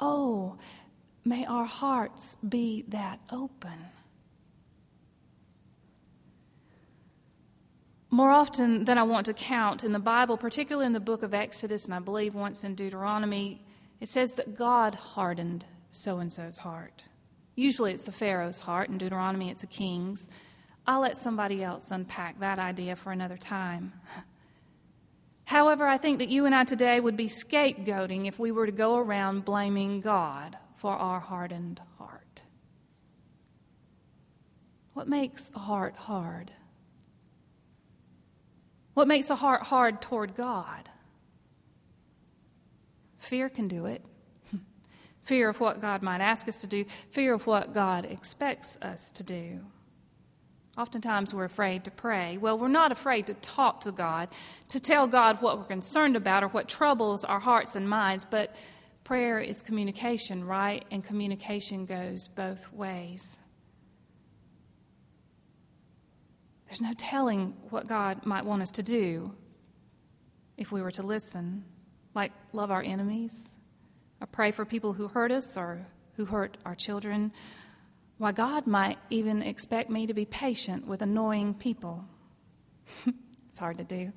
Oh, 0.00 0.56
may 1.26 1.44
our 1.44 1.66
hearts 1.66 2.36
be 2.36 2.86
that 2.88 3.20
open. 3.30 3.90
More 8.08 8.30
often 8.30 8.86
than 8.86 8.96
I 8.96 9.02
want 9.02 9.26
to 9.26 9.34
count 9.34 9.84
in 9.84 9.92
the 9.92 9.98
Bible, 9.98 10.38
particularly 10.38 10.86
in 10.86 10.94
the 10.94 11.00
book 11.00 11.22
of 11.22 11.34
Exodus, 11.34 11.84
and 11.84 11.94
I 11.94 11.98
believe 11.98 12.34
once 12.34 12.64
in 12.64 12.74
Deuteronomy, 12.74 13.62
it 14.00 14.08
says 14.08 14.32
that 14.36 14.54
God 14.54 14.94
hardened 14.94 15.66
so 15.90 16.16
and 16.16 16.32
so's 16.32 16.60
heart. 16.60 17.02
Usually 17.56 17.92
it's 17.92 18.04
the 18.04 18.12
Pharaoh's 18.12 18.60
heart. 18.60 18.88
In 18.88 18.96
Deuteronomy, 18.96 19.50
it's 19.50 19.62
a 19.62 19.66
king's. 19.66 20.30
I'll 20.86 21.00
let 21.00 21.16
somebody 21.16 21.64
else 21.64 21.90
unpack 21.90 22.38
that 22.40 22.58
idea 22.58 22.94
for 22.94 23.10
another 23.10 23.36
time. 23.36 23.92
However, 25.46 25.86
I 25.86 25.96
think 25.96 26.18
that 26.18 26.28
you 26.28 26.44
and 26.44 26.54
I 26.54 26.64
today 26.64 27.00
would 27.00 27.16
be 27.16 27.26
scapegoating 27.26 28.26
if 28.26 28.38
we 28.38 28.50
were 28.50 28.66
to 28.66 28.72
go 28.72 28.96
around 28.96 29.44
blaming 29.44 30.00
God 30.00 30.56
for 30.74 30.92
our 30.92 31.20
hardened 31.20 31.80
heart. 31.98 32.42
What 34.92 35.08
makes 35.08 35.50
a 35.54 35.60
heart 35.60 35.96
hard? 35.96 36.52
What 38.94 39.08
makes 39.08 39.30
a 39.30 39.36
heart 39.36 39.64
hard 39.64 40.00
toward 40.00 40.34
God? 40.34 40.88
Fear 43.18 43.48
can 43.50 43.68
do 43.68 43.86
it. 43.86 44.04
fear 45.22 45.48
of 45.48 45.60
what 45.60 45.80
God 45.80 46.02
might 46.02 46.20
ask 46.20 46.48
us 46.48 46.60
to 46.62 46.66
do, 46.66 46.84
fear 47.10 47.34
of 47.34 47.46
what 47.46 47.74
God 47.74 48.04
expects 48.04 48.78
us 48.80 49.10
to 49.12 49.22
do. 49.22 49.60
Oftentimes 50.78 51.32
we're 51.32 51.44
afraid 51.44 51.84
to 51.84 51.90
pray. 51.90 52.36
Well, 52.36 52.58
we're 52.58 52.68
not 52.68 52.92
afraid 52.92 53.26
to 53.28 53.34
talk 53.34 53.80
to 53.80 53.92
God, 53.92 54.28
to 54.68 54.78
tell 54.78 55.06
God 55.06 55.40
what 55.40 55.58
we're 55.58 55.64
concerned 55.64 56.16
about 56.16 56.44
or 56.44 56.48
what 56.48 56.68
troubles 56.68 57.24
our 57.24 57.40
hearts 57.40 57.76
and 57.76 57.88
minds, 57.88 58.26
but 58.26 58.54
prayer 59.02 59.38
is 59.38 59.62
communication, 59.62 60.44
right? 60.44 60.84
And 60.90 61.02
communication 61.02 61.86
goes 61.86 62.28
both 62.28 62.70
ways. 62.72 63.40
There's 66.66 66.80
no 66.80 66.92
telling 66.98 67.54
what 67.70 67.86
God 67.86 68.26
might 68.26 68.44
want 68.44 68.60
us 68.60 68.72
to 68.72 68.82
do 68.82 69.34
if 70.58 70.72
we 70.72 70.82
were 70.82 70.90
to 70.90 71.02
listen, 71.02 71.64
like 72.14 72.32
love 72.52 72.70
our 72.70 72.82
enemies, 72.82 73.56
or 74.20 74.26
pray 74.26 74.50
for 74.50 74.64
people 74.64 74.92
who 74.92 75.08
hurt 75.08 75.30
us 75.30 75.56
or 75.56 75.86
who 76.16 76.26
hurt 76.26 76.56
our 76.64 76.74
children. 76.74 77.32
Why, 78.18 78.32
God 78.32 78.66
might 78.66 78.98
even 79.10 79.42
expect 79.42 79.90
me 79.90 80.06
to 80.06 80.14
be 80.14 80.24
patient 80.24 80.86
with 80.86 81.02
annoying 81.02 81.54
people. 81.54 82.04
it's 83.48 83.58
hard 83.58 83.78
to 83.78 83.84
do. 83.84 84.12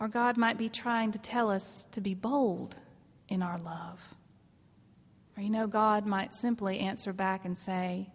Or 0.00 0.08
God 0.08 0.36
might 0.36 0.58
be 0.58 0.68
trying 0.68 1.12
to 1.12 1.18
tell 1.18 1.50
us 1.50 1.84
to 1.92 2.00
be 2.00 2.14
bold 2.14 2.76
in 3.28 3.42
our 3.42 3.58
love. 3.58 4.14
Or, 5.36 5.42
you 5.42 5.50
know, 5.50 5.66
God 5.66 6.06
might 6.06 6.34
simply 6.34 6.80
answer 6.80 7.12
back 7.12 7.44
and 7.44 7.56
say, 7.56 8.10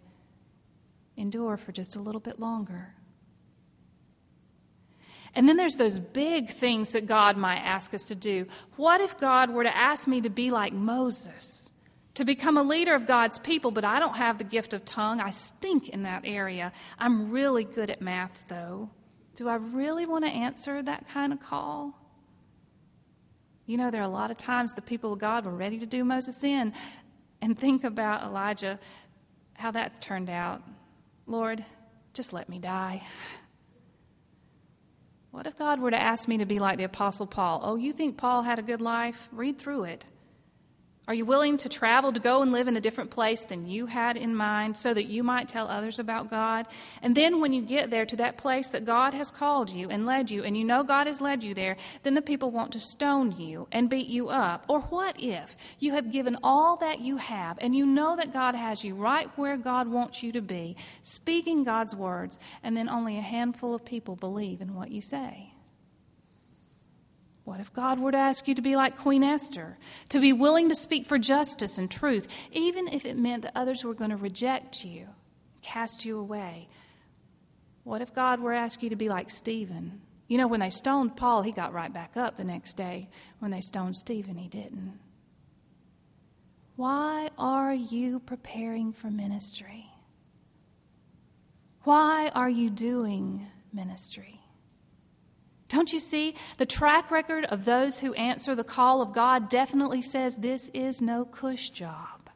endure 1.16 1.56
for 1.56 1.72
just 1.72 1.96
a 1.96 2.00
little 2.00 2.20
bit 2.20 2.38
longer. 2.38 2.94
And 5.34 5.48
then 5.48 5.56
there's 5.56 5.76
those 5.76 5.98
big 5.98 6.48
things 6.48 6.92
that 6.92 7.06
God 7.06 7.36
might 7.36 7.58
ask 7.58 7.92
us 7.94 8.08
to 8.08 8.14
do. 8.14 8.46
What 8.76 9.00
if 9.00 9.18
God 9.18 9.50
were 9.50 9.64
to 9.64 9.76
ask 9.76 10.08
me 10.08 10.20
to 10.22 10.30
be 10.30 10.50
like 10.50 10.72
Moses, 10.72 11.67
to 12.18 12.24
become 12.24 12.56
a 12.56 12.64
leader 12.64 12.96
of 12.96 13.06
God's 13.06 13.38
people, 13.38 13.70
but 13.70 13.84
I 13.84 14.00
don't 14.00 14.16
have 14.16 14.38
the 14.38 14.44
gift 14.44 14.74
of 14.74 14.84
tongue? 14.84 15.20
I 15.20 15.30
stink 15.30 15.88
in 15.88 16.02
that 16.02 16.22
area. 16.24 16.72
I'm 16.98 17.30
really 17.30 17.62
good 17.62 17.90
at 17.90 18.02
math, 18.02 18.48
though. 18.48 18.90
Do 19.36 19.48
I 19.48 19.54
really 19.54 20.04
want 20.04 20.24
to 20.24 20.30
answer 20.30 20.82
that 20.82 21.08
kind 21.08 21.32
of 21.32 21.38
call? 21.38 21.96
You 23.66 23.76
know, 23.76 23.92
there 23.92 24.00
are 24.00 24.04
a 24.04 24.08
lot 24.08 24.32
of 24.32 24.36
times 24.36 24.72
the 24.74 24.82
people 24.82 25.12
of 25.12 25.20
God 25.20 25.44
were 25.44 25.54
ready 25.54 25.78
to 25.78 25.86
do 25.86 26.02
Moses 26.02 26.42
in. 26.42 26.72
And 27.40 27.56
think 27.56 27.84
about 27.84 28.24
Elijah, 28.24 28.80
how 29.54 29.70
that 29.70 30.00
turned 30.02 30.28
out. 30.28 30.60
Lord, 31.28 31.64
just 32.14 32.32
let 32.32 32.48
me 32.48 32.58
die. 32.58 33.06
What 35.30 35.46
if 35.46 35.56
God 35.56 35.78
were 35.78 35.92
to 35.92 36.02
ask 36.02 36.26
me 36.26 36.38
to 36.38 36.46
be 36.46 36.58
like 36.58 36.78
the 36.78 36.84
Apostle 36.84 37.28
Paul? 37.28 37.60
Oh, 37.62 37.76
you 37.76 37.92
think 37.92 38.16
Paul 38.16 38.42
had 38.42 38.58
a 38.58 38.62
good 38.62 38.80
life? 38.80 39.28
Read 39.30 39.56
through 39.56 39.84
it. 39.84 40.04
Are 41.08 41.14
you 41.14 41.24
willing 41.24 41.56
to 41.56 41.70
travel 41.70 42.12
to 42.12 42.20
go 42.20 42.42
and 42.42 42.52
live 42.52 42.68
in 42.68 42.76
a 42.76 42.82
different 42.82 43.10
place 43.10 43.46
than 43.46 43.66
you 43.66 43.86
had 43.86 44.18
in 44.18 44.34
mind 44.34 44.76
so 44.76 44.92
that 44.92 45.06
you 45.06 45.22
might 45.22 45.48
tell 45.48 45.66
others 45.66 45.98
about 45.98 46.28
God? 46.28 46.66
And 47.00 47.14
then 47.16 47.40
when 47.40 47.54
you 47.54 47.62
get 47.62 47.88
there 47.90 48.04
to 48.04 48.16
that 48.16 48.36
place 48.36 48.68
that 48.68 48.84
God 48.84 49.14
has 49.14 49.30
called 49.30 49.70
you 49.70 49.88
and 49.88 50.04
led 50.04 50.30
you, 50.30 50.44
and 50.44 50.54
you 50.54 50.64
know 50.64 50.82
God 50.84 51.06
has 51.06 51.22
led 51.22 51.42
you 51.42 51.54
there, 51.54 51.78
then 52.02 52.12
the 52.12 52.20
people 52.20 52.50
want 52.50 52.72
to 52.72 52.78
stone 52.78 53.32
you 53.38 53.68
and 53.72 53.88
beat 53.88 54.08
you 54.08 54.28
up. 54.28 54.66
Or 54.68 54.80
what 54.82 55.18
if 55.18 55.56
you 55.78 55.94
have 55.94 56.12
given 56.12 56.36
all 56.42 56.76
that 56.76 57.00
you 57.00 57.16
have 57.16 57.56
and 57.58 57.74
you 57.74 57.86
know 57.86 58.14
that 58.14 58.34
God 58.34 58.54
has 58.54 58.84
you 58.84 58.94
right 58.94 59.30
where 59.36 59.56
God 59.56 59.88
wants 59.88 60.22
you 60.22 60.30
to 60.32 60.42
be, 60.42 60.76
speaking 61.00 61.64
God's 61.64 61.96
words, 61.96 62.38
and 62.62 62.76
then 62.76 62.90
only 62.90 63.16
a 63.16 63.22
handful 63.22 63.74
of 63.74 63.82
people 63.82 64.14
believe 64.14 64.60
in 64.60 64.74
what 64.74 64.90
you 64.90 65.00
say? 65.00 65.54
What 67.48 67.60
if 67.60 67.72
God 67.72 67.98
were 67.98 68.12
to 68.12 68.18
ask 68.18 68.46
you 68.46 68.54
to 68.56 68.60
be 68.60 68.76
like 68.76 68.98
Queen 68.98 69.24
Esther, 69.24 69.78
to 70.10 70.20
be 70.20 70.34
willing 70.34 70.68
to 70.68 70.74
speak 70.74 71.06
for 71.06 71.16
justice 71.18 71.78
and 71.78 71.90
truth, 71.90 72.28
even 72.52 72.86
if 72.88 73.06
it 73.06 73.16
meant 73.16 73.42
that 73.42 73.52
others 73.56 73.84
were 73.84 73.94
going 73.94 74.10
to 74.10 74.18
reject 74.18 74.84
you, 74.84 75.08
cast 75.62 76.04
you 76.04 76.18
away? 76.18 76.68
What 77.84 78.02
if 78.02 78.14
God 78.14 78.40
were 78.40 78.52
to 78.52 78.58
ask 78.58 78.82
you 78.82 78.90
to 78.90 78.96
be 78.96 79.08
like 79.08 79.30
Stephen? 79.30 80.02
You 80.26 80.36
know, 80.36 80.46
when 80.46 80.60
they 80.60 80.68
stoned 80.68 81.16
Paul, 81.16 81.40
he 81.40 81.50
got 81.50 81.72
right 81.72 81.90
back 81.90 82.18
up 82.18 82.36
the 82.36 82.44
next 82.44 82.74
day. 82.74 83.08
When 83.38 83.50
they 83.50 83.62
stoned 83.62 83.96
Stephen, 83.96 84.36
he 84.36 84.48
didn't. 84.48 84.98
Why 86.76 87.30
are 87.38 87.72
you 87.72 88.20
preparing 88.20 88.92
for 88.92 89.10
ministry? 89.10 89.86
Why 91.84 92.30
are 92.34 92.50
you 92.50 92.68
doing 92.68 93.46
ministry? 93.72 94.37
Don't 95.68 95.92
you 95.92 95.98
see? 95.98 96.34
The 96.56 96.66
track 96.66 97.10
record 97.10 97.44
of 97.44 97.64
those 97.64 98.00
who 98.00 98.14
answer 98.14 98.54
the 98.54 98.64
call 98.64 99.02
of 99.02 99.12
God 99.12 99.48
definitely 99.48 100.00
says 100.00 100.36
this 100.36 100.70
is 100.70 101.02
no 101.02 101.24
cush 101.24 101.70
job. 101.70 102.30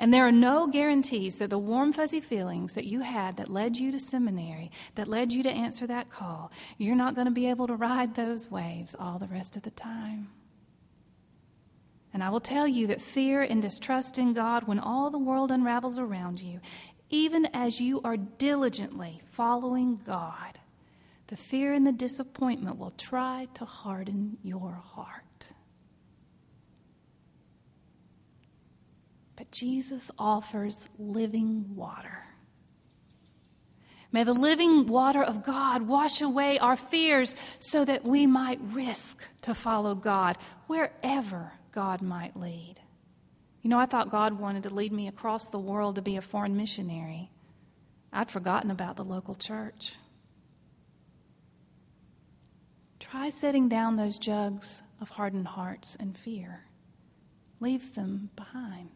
And 0.00 0.12
there 0.12 0.26
are 0.26 0.32
no 0.32 0.66
guarantees 0.66 1.36
that 1.36 1.50
the 1.50 1.58
warm, 1.58 1.92
fuzzy 1.92 2.20
feelings 2.20 2.74
that 2.74 2.86
you 2.86 3.00
had 3.00 3.36
that 3.36 3.48
led 3.48 3.76
you 3.76 3.92
to 3.92 4.00
seminary, 4.00 4.70
that 4.96 5.06
led 5.06 5.32
you 5.32 5.42
to 5.44 5.50
answer 5.50 5.86
that 5.86 6.10
call, 6.10 6.50
you're 6.78 6.96
not 6.96 7.14
going 7.14 7.26
to 7.26 7.30
be 7.30 7.48
able 7.48 7.66
to 7.68 7.76
ride 7.76 8.14
those 8.14 8.50
waves 8.50 8.96
all 8.98 9.18
the 9.18 9.28
rest 9.28 9.56
of 9.56 9.62
the 9.62 9.70
time. 9.70 10.30
And 12.12 12.22
I 12.24 12.30
will 12.30 12.40
tell 12.40 12.66
you 12.66 12.86
that 12.88 13.02
fear 13.02 13.42
and 13.42 13.62
distrust 13.62 14.18
in 14.18 14.32
God, 14.32 14.64
when 14.64 14.78
all 14.78 15.10
the 15.10 15.18
world 15.18 15.50
unravels 15.50 15.98
around 15.98 16.40
you, 16.40 16.60
even 17.10 17.46
as 17.52 17.80
you 17.80 18.00
are 18.02 18.16
diligently 18.16 19.20
following 19.30 20.00
God, 20.04 20.58
the 21.28 21.36
fear 21.36 21.72
and 21.72 21.86
the 21.86 21.92
disappointment 21.92 22.78
will 22.78 22.90
try 22.90 23.48
to 23.54 23.64
harden 23.64 24.36
your 24.42 24.72
heart. 24.72 25.52
But 29.36 29.50
Jesus 29.50 30.10
offers 30.18 30.88
living 30.98 31.74
water. 31.74 32.24
May 34.12 34.22
the 34.22 34.32
living 34.32 34.86
water 34.86 35.24
of 35.24 35.42
God 35.42 35.82
wash 35.82 36.20
away 36.20 36.58
our 36.60 36.76
fears 36.76 37.34
so 37.58 37.84
that 37.84 38.04
we 38.04 38.28
might 38.28 38.60
risk 38.62 39.28
to 39.42 39.54
follow 39.54 39.96
God 39.96 40.38
wherever 40.68 41.52
God 41.72 42.00
might 42.00 42.36
lead. 42.36 42.76
You 43.62 43.70
know, 43.70 43.78
I 43.78 43.86
thought 43.86 44.10
God 44.10 44.38
wanted 44.38 44.62
to 44.64 44.74
lead 44.74 44.92
me 44.92 45.08
across 45.08 45.48
the 45.48 45.58
world 45.58 45.96
to 45.96 46.02
be 46.02 46.16
a 46.16 46.22
foreign 46.22 46.56
missionary. 46.56 47.32
I'd 48.12 48.30
forgotten 48.30 48.70
about 48.70 48.94
the 48.94 49.04
local 49.04 49.34
church. 49.34 49.96
Try 53.10 53.28
setting 53.28 53.68
down 53.68 53.96
those 53.96 54.16
jugs 54.16 54.82
of 54.98 55.10
hardened 55.10 55.48
hearts 55.48 55.94
and 56.00 56.16
fear. 56.16 56.64
Leave 57.60 57.94
them 57.94 58.30
behind. 58.34 58.88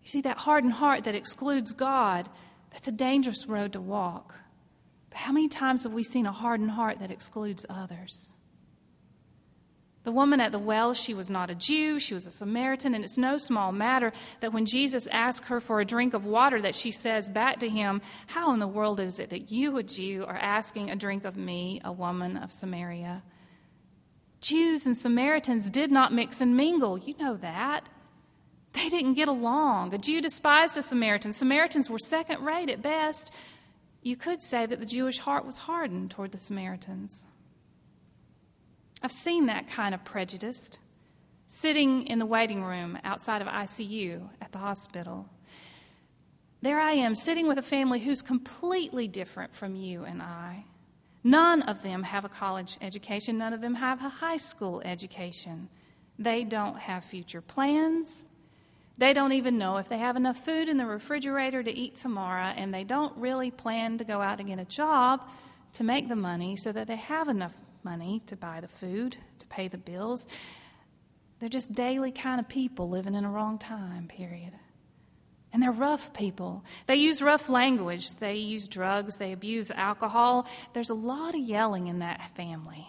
You 0.00 0.08
see, 0.08 0.20
that 0.20 0.38
hardened 0.38 0.74
heart 0.74 1.02
that 1.04 1.16
excludes 1.16 1.74
God, 1.74 2.28
that's 2.70 2.86
a 2.86 2.92
dangerous 2.92 3.48
road 3.48 3.72
to 3.72 3.80
walk. 3.80 4.42
But 5.10 5.18
how 5.18 5.32
many 5.32 5.48
times 5.48 5.82
have 5.82 5.92
we 5.92 6.04
seen 6.04 6.24
a 6.24 6.30
hardened 6.30 6.70
heart 6.70 7.00
that 7.00 7.10
excludes 7.10 7.66
others? 7.68 8.32
The 10.04 10.12
woman 10.12 10.38
at 10.38 10.52
the 10.52 10.58
well, 10.58 10.92
she 10.92 11.14
was 11.14 11.30
not 11.30 11.50
a 11.50 11.54
Jew, 11.54 11.98
she 11.98 12.12
was 12.12 12.26
a 12.26 12.30
Samaritan, 12.30 12.94
and 12.94 13.02
it's 13.02 13.16
no 13.16 13.38
small 13.38 13.72
matter 13.72 14.12
that 14.40 14.52
when 14.52 14.66
Jesus 14.66 15.06
asked 15.08 15.48
her 15.48 15.60
for 15.60 15.80
a 15.80 15.84
drink 15.84 16.12
of 16.12 16.26
water 16.26 16.60
that 16.60 16.74
she 16.74 16.90
says 16.90 17.30
back 17.30 17.58
to 17.60 17.70
him, 17.70 18.02
"How 18.28 18.52
in 18.52 18.60
the 18.60 18.68
world 18.68 19.00
is 19.00 19.18
it 19.18 19.30
that 19.30 19.50
you, 19.50 19.78
a 19.78 19.82
Jew, 19.82 20.24
are 20.26 20.36
asking 20.36 20.90
a 20.90 20.96
drink 20.96 21.24
of 21.24 21.36
me, 21.36 21.80
a 21.82 21.90
woman 21.90 22.36
of 22.36 22.52
Samaria?" 22.52 23.22
Jews 24.42 24.84
and 24.84 24.96
Samaritans 24.96 25.70
did 25.70 25.90
not 25.90 26.12
mix 26.12 26.42
and 26.42 26.54
mingle. 26.54 26.98
You 26.98 27.16
know 27.18 27.36
that. 27.38 27.88
They 28.74 28.90
didn't 28.90 29.14
get 29.14 29.28
along. 29.28 29.94
A 29.94 29.98
Jew 29.98 30.20
despised 30.20 30.76
a 30.76 30.82
Samaritan. 30.82 31.32
Samaritans 31.32 31.88
were 31.88 31.98
second 31.98 32.44
rate 32.44 32.68
at 32.68 32.82
best. 32.82 33.32
You 34.02 34.16
could 34.16 34.42
say 34.42 34.66
that 34.66 34.80
the 34.80 34.86
Jewish 34.86 35.20
heart 35.20 35.46
was 35.46 35.58
hardened 35.58 36.10
toward 36.10 36.32
the 36.32 36.38
Samaritans. 36.38 37.24
I've 39.04 39.12
seen 39.12 39.46
that 39.46 39.68
kind 39.68 39.94
of 39.94 40.02
prejudice 40.02 40.70
sitting 41.46 42.06
in 42.06 42.18
the 42.18 42.24
waiting 42.24 42.64
room 42.64 42.98
outside 43.04 43.42
of 43.42 43.48
ICU 43.48 44.30
at 44.40 44.50
the 44.52 44.58
hospital. 44.58 45.28
There 46.62 46.80
I 46.80 46.92
am, 46.92 47.14
sitting 47.14 47.46
with 47.46 47.58
a 47.58 47.62
family 47.62 48.00
who's 48.00 48.22
completely 48.22 49.06
different 49.06 49.54
from 49.54 49.76
you 49.76 50.04
and 50.04 50.22
I. 50.22 50.64
None 51.22 51.60
of 51.60 51.82
them 51.82 52.04
have 52.04 52.24
a 52.24 52.30
college 52.30 52.78
education, 52.80 53.36
none 53.36 53.52
of 53.52 53.60
them 53.60 53.74
have 53.74 54.02
a 54.02 54.08
high 54.08 54.38
school 54.38 54.80
education. 54.82 55.68
They 56.18 56.42
don't 56.42 56.78
have 56.78 57.04
future 57.04 57.42
plans. 57.42 58.26
They 58.96 59.12
don't 59.12 59.32
even 59.32 59.58
know 59.58 59.76
if 59.76 59.90
they 59.90 59.98
have 59.98 60.16
enough 60.16 60.38
food 60.38 60.66
in 60.66 60.78
the 60.78 60.86
refrigerator 60.86 61.62
to 61.62 61.70
eat 61.70 61.96
tomorrow, 61.96 62.54
and 62.56 62.72
they 62.72 62.84
don't 62.84 63.14
really 63.18 63.50
plan 63.50 63.98
to 63.98 64.04
go 64.04 64.22
out 64.22 64.40
and 64.40 64.48
get 64.48 64.58
a 64.58 64.64
job 64.64 65.28
to 65.72 65.84
make 65.84 66.08
the 66.08 66.16
money 66.16 66.56
so 66.56 66.72
that 66.72 66.86
they 66.86 66.96
have 66.96 67.28
enough 67.28 67.54
money 67.84 68.22
to 68.26 68.36
buy 68.36 68.60
the 68.60 68.68
food, 68.68 69.16
to 69.38 69.46
pay 69.46 69.68
the 69.68 69.78
bills. 69.78 70.26
They're 71.38 71.48
just 71.48 71.74
daily 71.74 72.12
kind 72.12 72.40
of 72.40 72.48
people 72.48 72.88
living 72.88 73.14
in 73.14 73.24
a 73.24 73.30
wrong 73.30 73.58
time 73.58 74.08
period. 74.08 74.52
And 75.52 75.62
they're 75.62 75.70
rough 75.70 76.12
people. 76.12 76.64
They 76.86 76.96
use 76.96 77.22
rough 77.22 77.48
language. 77.48 78.16
They 78.16 78.34
use 78.34 78.66
drugs. 78.66 79.18
They 79.18 79.32
abuse 79.32 79.70
alcohol. 79.70 80.48
There's 80.72 80.90
a 80.90 80.94
lot 80.94 81.34
of 81.34 81.40
yelling 81.40 81.86
in 81.86 82.00
that 82.00 82.34
family. 82.34 82.88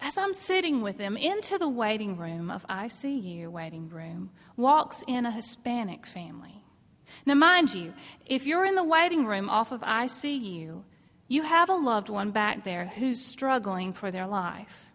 As 0.00 0.18
I'm 0.18 0.34
sitting 0.34 0.82
with 0.82 0.98
them, 0.98 1.16
into 1.16 1.58
the 1.58 1.68
waiting 1.68 2.16
room 2.16 2.50
of 2.50 2.66
ICU 2.66 3.48
waiting 3.48 3.88
room 3.88 4.30
walks 4.56 5.02
in 5.06 5.26
a 5.26 5.30
Hispanic 5.30 6.06
family. 6.06 6.62
Now, 7.26 7.34
mind 7.34 7.74
you, 7.74 7.94
if 8.26 8.46
you're 8.46 8.64
in 8.64 8.74
the 8.74 8.84
waiting 8.84 9.24
room 9.24 9.48
off 9.48 9.72
of 9.72 9.80
ICU, 9.80 10.82
you 11.34 11.42
have 11.42 11.68
a 11.68 11.74
loved 11.74 12.08
one 12.08 12.30
back 12.30 12.62
there 12.62 12.86
who's 12.86 13.20
struggling 13.20 13.92
for 13.92 14.12
their 14.12 14.26
life. 14.26 14.90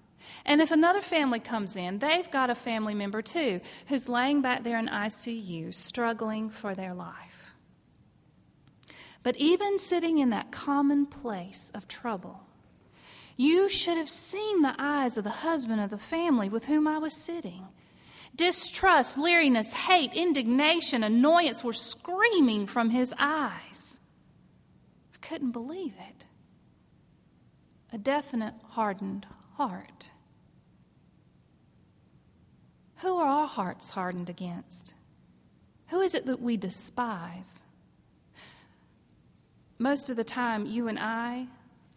And 0.45 0.61
if 0.61 0.71
another 0.71 1.01
family 1.01 1.39
comes 1.39 1.75
in, 1.75 1.99
they've 1.99 2.31
got 2.31 2.49
a 2.49 2.55
family 2.55 2.95
member 2.95 3.21
too 3.21 3.59
who's 3.87 4.07
laying 4.07 4.41
back 4.41 4.63
there 4.63 4.79
in 4.79 4.87
ICU 4.87 5.73
struggling 5.73 6.49
for 6.49 6.73
their 6.73 6.93
life. 6.93 7.53
But 9.21 9.35
even 9.35 9.79
sitting 9.79 10.19
in 10.19 10.29
that 10.29 10.49
common 10.51 11.05
place 11.05 11.71
of 11.75 11.89
trouble, 11.89 12.39
you 13.35 13.67
should 13.67 13.97
have 13.97 14.09
seen 14.09 14.61
the 14.61 14.75
eyes 14.79 15.17
of 15.17 15.25
the 15.25 15.29
husband 15.29 15.81
of 15.81 15.89
the 15.89 15.97
family 15.97 16.47
with 16.47 16.65
whom 16.65 16.87
I 16.87 16.99
was 16.99 17.13
sitting. 17.13 17.67
Distrust, 18.33 19.17
leeriness, 19.17 19.73
hate, 19.73 20.13
indignation, 20.13 21.03
annoyance 21.03 21.65
were 21.65 21.73
screaming 21.73 22.65
from 22.65 22.91
his 22.91 23.13
eyes. 23.17 23.99
I 25.13 25.17
couldn't 25.17 25.51
believe 25.51 25.95
it. 25.99 26.18
A 27.91 27.97
definite 27.97 28.53
hardened 28.69 29.25
heart. 29.55 30.11
Who 32.97 33.17
are 33.17 33.27
our 33.27 33.47
hearts 33.47 33.91
hardened 33.91 34.29
against? 34.29 34.93
Who 35.87 36.01
is 36.01 36.13
it 36.13 36.25
that 36.25 36.41
we 36.41 36.57
despise? 36.57 37.63
Most 39.79 40.09
of 40.09 40.17
the 40.17 40.23
time, 40.23 40.65
you 40.65 40.87
and 40.87 40.99
I, 40.99 41.47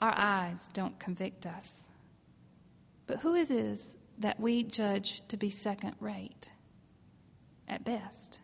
our 0.00 0.14
eyes 0.16 0.70
don't 0.72 0.98
convict 0.98 1.44
us. 1.44 1.88
But 3.06 3.18
who 3.18 3.34
it 3.34 3.50
is 3.50 3.96
that 4.18 4.40
we 4.40 4.62
judge 4.62 5.26
to 5.28 5.36
be 5.36 5.50
second 5.50 5.96
rate 6.00 6.52
at 7.68 7.84
best? 7.84 8.40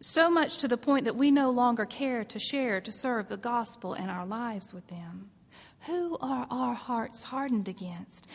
So 0.00 0.30
much 0.30 0.58
to 0.58 0.68
the 0.68 0.76
point 0.76 1.06
that 1.06 1.16
we 1.16 1.30
no 1.30 1.50
longer 1.50 1.86
care 1.86 2.22
to 2.24 2.38
share, 2.38 2.80
to 2.82 2.92
serve 2.92 3.28
the 3.28 3.36
gospel 3.36 3.94
and 3.94 4.10
our 4.10 4.26
lives 4.26 4.72
with 4.72 4.86
them. 4.88 5.30
Who 5.80 6.18
are 6.20 6.46
our 6.50 6.74
hearts 6.74 7.24
hardened 7.24 7.68
against? 7.68 8.28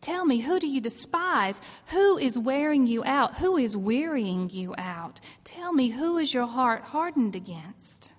Tell 0.00 0.24
me, 0.24 0.40
who 0.40 0.58
do 0.58 0.66
you 0.66 0.80
despise? 0.80 1.60
Who 1.86 2.18
is 2.18 2.36
wearing 2.36 2.88
you 2.88 3.04
out? 3.04 3.36
Who 3.36 3.56
is 3.56 3.76
wearying 3.76 4.50
you 4.50 4.74
out? 4.76 5.20
Tell 5.44 5.72
me, 5.72 5.90
who 5.90 6.18
is 6.18 6.34
your 6.34 6.46
heart 6.46 6.82
hardened 6.82 7.36
against? 7.36 8.12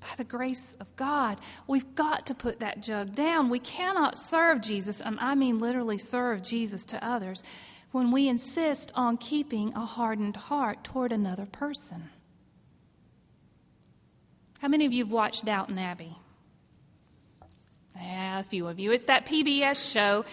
By 0.00 0.14
the 0.16 0.24
grace 0.24 0.76
of 0.78 0.94
God, 0.94 1.40
we've 1.66 1.96
got 1.96 2.26
to 2.26 2.34
put 2.34 2.60
that 2.60 2.80
jug 2.80 3.16
down. 3.16 3.50
We 3.50 3.58
cannot 3.58 4.16
serve 4.16 4.60
Jesus, 4.60 5.00
and 5.00 5.18
I 5.18 5.34
mean 5.34 5.58
literally 5.58 5.98
serve 5.98 6.44
Jesus 6.44 6.86
to 6.86 7.04
others, 7.04 7.42
when 7.90 8.12
we 8.12 8.28
insist 8.28 8.92
on 8.94 9.16
keeping 9.16 9.74
a 9.74 9.84
hardened 9.84 10.36
heart 10.36 10.84
toward 10.84 11.10
another 11.10 11.46
person. 11.46 12.10
How 14.60 14.68
many 14.68 14.86
of 14.86 14.92
you 14.92 15.02
have 15.02 15.12
watched 15.12 15.44
Downton 15.44 15.78
Abbey? 15.78 16.16
Yeah, 18.00 18.40
a 18.40 18.42
few 18.42 18.68
of 18.68 18.78
you. 18.78 18.92
It's 18.92 19.06
that 19.06 19.26
PBS 19.26 19.92
show 19.92 20.24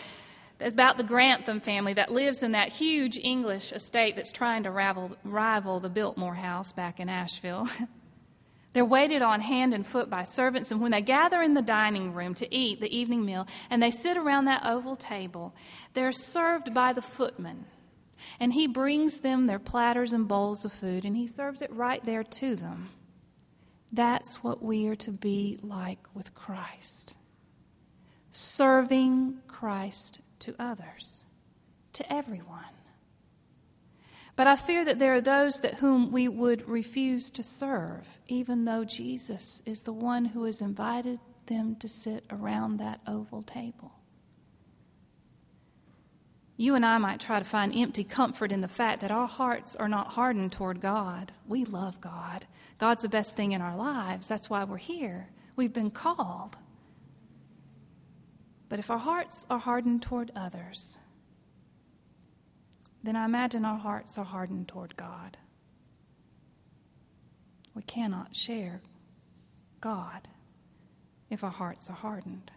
about 0.59 0.97
the 0.97 1.03
Grantham 1.03 1.59
family 1.59 1.93
that 1.93 2.11
lives 2.11 2.43
in 2.43 2.51
that 2.53 2.69
huge 2.69 3.17
English 3.17 3.71
estate 3.71 4.15
that's 4.15 4.31
trying 4.31 4.63
to 4.63 4.71
rival, 4.71 5.15
rival 5.23 5.79
the 5.79 5.89
Biltmore 5.89 6.35
house 6.35 6.71
back 6.71 6.99
in 6.99 7.09
Asheville. 7.09 7.67
They're 8.73 8.85
waited 8.85 9.21
on 9.21 9.41
hand 9.41 9.73
and 9.73 9.85
foot 9.85 10.09
by 10.09 10.23
servants, 10.23 10.71
and 10.71 10.81
when 10.81 10.91
they 10.91 11.01
gather 11.01 11.41
in 11.41 11.53
the 11.53 11.61
dining 11.61 12.13
room 12.13 12.33
to 12.35 12.55
eat 12.55 12.81
the 12.81 12.95
evening 12.95 13.23
meal 13.23 13.47
and 13.69 13.83
they 13.83 13.91
sit 13.91 14.17
around 14.17 14.45
that 14.45 14.65
oval 14.65 14.95
table, 14.95 15.53
they're 15.93 16.11
served 16.11 16.73
by 16.73 16.91
the 16.91 17.01
footman. 17.01 17.65
And 18.39 18.53
he 18.53 18.67
brings 18.67 19.19
them 19.19 19.45
their 19.45 19.59
platters 19.59 20.13
and 20.13 20.27
bowls 20.27 20.65
of 20.65 20.73
food, 20.73 21.05
and 21.05 21.15
he 21.15 21.27
serves 21.27 21.61
it 21.61 21.71
right 21.71 22.03
there 22.05 22.23
to 22.23 22.55
them. 22.55 22.89
That's 23.91 24.37
what 24.43 24.63
we 24.63 24.87
are 24.87 24.95
to 24.95 25.11
be 25.11 25.59
like 25.61 25.99
with 26.15 26.33
Christ 26.33 27.15
serving 28.33 29.37
Christ 29.47 30.19
to 30.39 30.55
others, 30.57 31.23
to 31.93 32.13
everyone. 32.13 32.65
But 34.35 34.47
I 34.47 34.55
fear 34.55 34.83
that 34.83 34.97
there 34.97 35.13
are 35.13 35.21
those 35.21 35.59
that 35.59 35.75
whom 35.75 36.11
we 36.11 36.27
would 36.27 36.67
refuse 36.67 37.29
to 37.31 37.43
serve, 37.43 38.19
even 38.27 38.65
though 38.65 38.83
Jesus 38.83 39.61
is 39.67 39.83
the 39.83 39.93
one 39.93 40.25
who 40.25 40.45
has 40.45 40.61
invited 40.61 41.19
them 41.45 41.75
to 41.75 41.87
sit 41.87 42.25
around 42.31 42.77
that 42.77 42.99
oval 43.05 43.43
table. 43.43 43.91
You 46.57 46.73
and 46.73 46.85
I 46.85 46.97
might 46.97 47.19
try 47.19 47.37
to 47.37 47.45
find 47.45 47.75
empty 47.75 48.03
comfort 48.03 48.51
in 48.51 48.61
the 48.61 48.67
fact 48.67 49.01
that 49.01 49.11
our 49.11 49.27
hearts 49.27 49.75
are 49.75 49.89
not 49.89 50.13
hardened 50.13 50.51
toward 50.51 50.81
God. 50.81 51.31
We 51.47 51.65
love 51.65 52.01
God. 52.01 52.47
God's 52.79 53.03
the 53.03 53.09
best 53.09 53.35
thing 53.35 53.51
in 53.51 53.61
our 53.61 53.75
lives. 53.75 54.27
That's 54.27 54.49
why 54.49 54.63
we're 54.63 54.77
here. 54.77 55.29
We've 55.55 55.73
been 55.73 55.91
called. 55.91 56.57
But 58.73 58.79
if 58.79 58.89
our 58.89 58.97
hearts 58.97 59.45
are 59.51 59.59
hardened 59.59 60.01
toward 60.01 60.31
others, 60.35 60.97
then 63.03 63.15
I 63.15 63.25
imagine 63.25 63.65
our 63.65 63.77
hearts 63.77 64.17
are 64.17 64.25
hardened 64.25 64.67
toward 64.67 64.97
God. 64.97 65.37
We 67.75 67.83
cannot 67.83 68.35
share 68.35 68.81
God 69.79 70.27
if 71.29 71.43
our 71.43 71.51
hearts 71.51 71.87
are 71.87 71.95
hardened. 71.95 72.51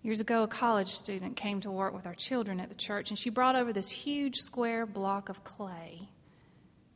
Years 0.00 0.20
ago, 0.20 0.44
a 0.44 0.46
college 0.46 0.90
student 0.90 1.34
came 1.34 1.60
to 1.62 1.72
work 1.72 1.92
with 1.92 2.06
our 2.06 2.14
children 2.14 2.60
at 2.60 2.68
the 2.68 2.76
church, 2.76 3.10
and 3.10 3.18
she 3.18 3.30
brought 3.30 3.56
over 3.56 3.72
this 3.72 3.90
huge 3.90 4.36
square 4.36 4.86
block 4.86 5.28
of 5.28 5.42
clay. 5.42 6.10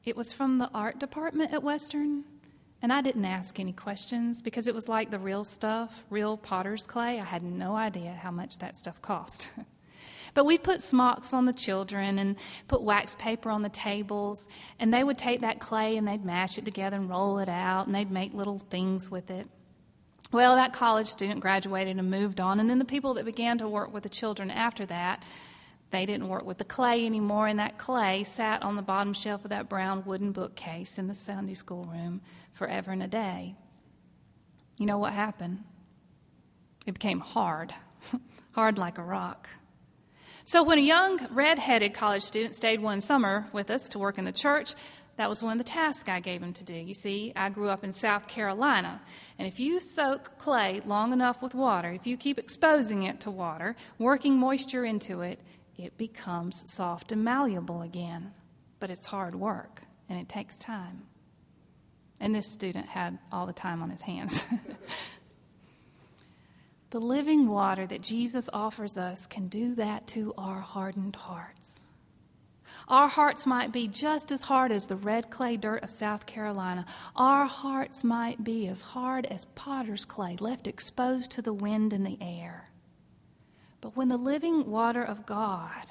It 0.04 0.16
was 0.16 0.32
from 0.32 0.58
the 0.58 0.70
art 0.72 1.00
department 1.00 1.52
at 1.52 1.64
Western, 1.64 2.22
and 2.85 2.92
I 2.92 3.01
didn't 3.01 3.25
ask 3.25 3.59
any 3.59 3.73
questions 3.73 4.42
because 4.42 4.68
it 4.68 4.75
was 4.75 4.90
like 4.90 5.11
the 5.11 5.18
real 5.18 5.42
stuff, 5.42 6.05
real 6.11 6.37
potter's 6.37 6.87
clay. 6.87 7.18
I 7.18 7.25
had 7.25 7.42
no 7.42 7.75
idea 7.75 8.12
how 8.12 8.31
much 8.31 8.59
that 8.59 8.77
stuff 8.77 9.01
cost. 9.01 9.51
but 10.35 10.44
we'd 10.44 10.62
put 10.62 10.83
smocks 10.83 11.33
on 11.33 11.47
the 11.47 11.55
children 11.55 12.18
and 12.18 12.37
put 12.68 12.83
wax 12.83 13.16
paper 13.18 13.49
on 13.49 13.62
the 13.62 13.70
tables, 13.70 14.49
and 14.79 14.92
they 14.92 15.03
would 15.03 15.16
take 15.16 15.40
that 15.40 15.61
clay 15.61 15.97
and 15.97 16.07
they'd 16.07 16.27
mash 16.27 16.59
it 16.59 16.66
together 16.66 16.99
and 16.99 17.09
roll 17.09 17.38
it 17.38 17.49
out, 17.49 17.87
and 17.87 17.94
they'd 17.94 18.11
make 18.11 18.35
little 18.35 18.59
things 18.59 19.11
with 19.11 19.31
it. 19.31 19.49
Well, 20.31 20.57
that 20.57 20.75
college 20.75 21.07
student 21.07 21.40
graduated 21.40 21.97
and 21.97 22.11
moved 22.11 22.38
on, 22.38 22.61
and 22.61 22.68
then 22.68 22.79
the 22.79 22.85
people 22.85 23.14
that 23.14 23.25
began 23.25 23.57
to 23.59 23.66
work 23.66 23.94
with 23.94 24.03
the 24.03 24.11
children 24.11 24.51
after 24.51 24.85
that 24.85 25.23
they 25.94 26.07
didn't 26.07 26.28
work 26.28 26.44
with 26.44 26.59
the 26.59 26.64
clay 26.64 27.07
anymore, 27.07 27.46
and 27.46 27.59
that 27.61 27.78
clay 27.78 28.24
sat 28.24 28.62
on 28.62 28.74
the 28.76 28.83
bottom 28.83 29.12
shelf 29.12 29.44
of 29.44 29.50
that 29.50 29.68
brown 29.68 30.04
wooden 30.04 30.33
bookcase 30.33 30.98
in 30.98 31.07
the 31.07 31.14
Sunday 31.14 31.54
school 31.54 31.85
room 31.85 32.20
forever 32.52 32.90
and 32.90 33.02
a 33.02 33.07
day. 33.07 33.54
You 34.78 34.87
know 34.87 34.98
what 34.98 35.12
happened? 35.12 35.62
It 36.85 36.94
became 36.94 37.20
hard, 37.20 37.72
hard 38.52 38.76
like 38.76 38.98
a 38.98 39.02
rock. 39.02 39.48
So, 40.42 40.62
when 40.62 40.78
a 40.78 40.83
young 40.83 41.26
red-headed 41.30 41.94
college 41.94 42.22
student 42.22 42.54
stayed 42.54 42.80
one 42.80 43.00
summer 43.00 43.48
with 43.52 43.70
us 43.70 43.88
to 43.90 43.98
work 43.98 44.18
in 44.18 44.24
the 44.24 44.33
church, 44.33 44.74
that 45.16 45.28
was 45.28 45.42
one 45.42 45.52
of 45.52 45.59
the 45.59 45.64
tasks 45.64 46.09
I 46.09 46.20
gave 46.20 46.42
him 46.42 46.52
to 46.54 46.64
do. 46.64 46.74
You 46.74 46.94
see, 46.94 47.33
I 47.37 47.48
grew 47.48 47.68
up 47.68 47.85
in 47.85 47.92
South 47.92 48.26
Carolina, 48.26 49.00
and 49.38 49.46
if 49.46 49.61
you 49.61 49.78
soak 49.80 50.38
clay 50.38 50.83
long 50.85 51.12
enough 51.12 51.40
with 51.40 51.54
water, 51.54 51.92
if 51.92 52.07
you 52.07 52.16
keep 52.16 52.38
exposing 52.38 53.04
it 53.04 53.20
to 53.20 53.30
water, 53.30 53.76
working 53.98 54.37
moisture 54.37 54.85
into 54.85 55.20
it, 55.20 55.40
it 55.76 55.96
becomes 55.96 56.70
soft 56.70 57.12
and 57.12 57.24
malleable 57.24 57.82
again. 57.82 58.32
But 58.80 58.90
it's 58.90 59.06
hard 59.06 59.34
work, 59.34 59.82
and 60.08 60.18
it 60.18 60.28
takes 60.28 60.58
time. 60.58 61.04
And 62.20 62.34
this 62.34 62.52
student 62.52 62.87
had 62.87 63.18
all 63.32 63.46
the 63.46 63.52
time 63.52 63.82
on 63.82 63.90
his 63.90 64.02
hands. 64.02 64.46
the 66.90 67.00
living 67.00 67.48
water 67.48 67.87
that 67.87 68.02
Jesus 68.02 68.48
offers 68.52 68.96
us 68.96 69.26
can 69.26 69.48
do 69.48 69.74
that 69.74 70.06
to 70.08 70.32
our 70.38 70.60
hardened 70.60 71.16
hearts. 71.16 71.87
Our 72.88 73.08
hearts 73.08 73.46
might 73.46 73.72
be 73.72 73.88
just 73.88 74.30
as 74.30 74.42
hard 74.42 74.70
as 74.70 74.87
the 74.87 74.96
red 74.96 75.30
clay 75.30 75.56
dirt 75.56 75.82
of 75.82 75.90
South 75.90 76.26
Carolina. 76.26 76.84
Our 77.16 77.46
hearts 77.46 78.04
might 78.04 78.44
be 78.44 78.68
as 78.68 78.82
hard 78.82 79.26
as 79.26 79.46
potter's 79.54 80.04
clay 80.04 80.37
left 80.38 80.66
exposed 80.66 81.30
to 81.32 81.42
the 81.42 81.52
wind 81.52 81.92
and 81.92 82.04
the 82.04 82.18
air. 82.20 82.70
But 83.85 83.99
when 83.99 84.09
the 84.09 84.16
living 84.16 84.70
water 84.70 85.03
of 85.03 85.27
God, 85.27 85.88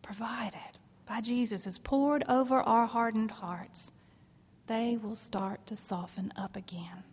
provided 0.00 0.78
by 1.04 1.20
Jesus, 1.20 1.66
is 1.66 1.76
poured 1.76 2.24
over 2.26 2.62
our 2.62 2.86
hardened 2.86 3.32
hearts, 3.32 3.92
they 4.66 4.96
will 4.96 5.14
start 5.14 5.66
to 5.66 5.76
soften 5.76 6.32
up 6.38 6.56
again. 6.56 7.04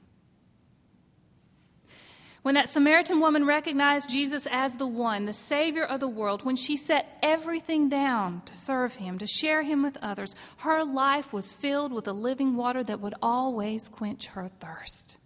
When 2.44 2.56
that 2.56 2.70
Samaritan 2.70 3.20
woman 3.20 3.46
recognized 3.46 4.10
Jesus 4.10 4.48
as 4.50 4.78
the 4.78 4.88
one, 4.88 5.26
the 5.26 5.34
Savior 5.34 5.84
of 5.84 6.00
the 6.00 6.08
world, 6.08 6.46
when 6.46 6.56
she 6.56 6.78
set 6.78 7.20
everything 7.22 7.90
down 7.90 8.42
to 8.46 8.56
serve 8.56 8.96
Him, 8.96 9.18
to 9.18 9.28
share 9.28 9.64
Him 9.64 9.84
with 9.84 9.98
others, 10.02 10.34
her 10.60 10.86
life 10.86 11.34
was 11.34 11.52
filled 11.52 11.92
with 11.92 12.06
the 12.06 12.14
living 12.14 12.56
water 12.56 12.86
that 12.86 13.02
would 13.02 13.16
always 13.22 13.90
quench 13.90 14.28
her 14.28 14.48
thirst. 14.48 15.18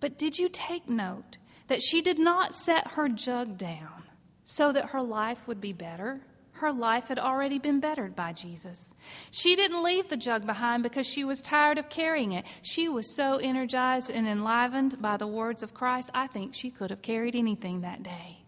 But 0.00 0.16
did 0.16 0.38
you 0.38 0.48
take 0.48 0.88
note 0.88 1.36
that 1.68 1.82
she 1.82 2.02
did 2.02 2.18
not 2.18 2.52
set 2.52 2.92
her 2.92 3.08
jug 3.08 3.56
down 3.56 4.02
so 4.42 4.72
that 4.72 4.90
her 4.90 5.02
life 5.02 5.46
would 5.46 5.60
be 5.60 5.72
better? 5.72 6.20
Her 6.52 6.72
life 6.72 7.06
had 7.06 7.20
already 7.20 7.58
been 7.60 7.78
bettered 7.78 8.16
by 8.16 8.32
Jesus. 8.32 8.94
She 9.30 9.54
didn't 9.54 9.84
leave 9.84 10.08
the 10.08 10.16
jug 10.16 10.44
behind 10.44 10.82
because 10.82 11.06
she 11.06 11.22
was 11.22 11.40
tired 11.40 11.78
of 11.78 11.88
carrying 11.88 12.32
it. 12.32 12.46
She 12.62 12.88
was 12.88 13.14
so 13.14 13.36
energized 13.36 14.10
and 14.10 14.26
enlivened 14.26 15.00
by 15.00 15.16
the 15.16 15.26
words 15.26 15.62
of 15.62 15.72
Christ, 15.72 16.10
I 16.12 16.26
think 16.26 16.54
she 16.54 16.70
could 16.70 16.90
have 16.90 17.00
carried 17.00 17.36
anything 17.36 17.82
that 17.82 18.02
day. 18.02 18.38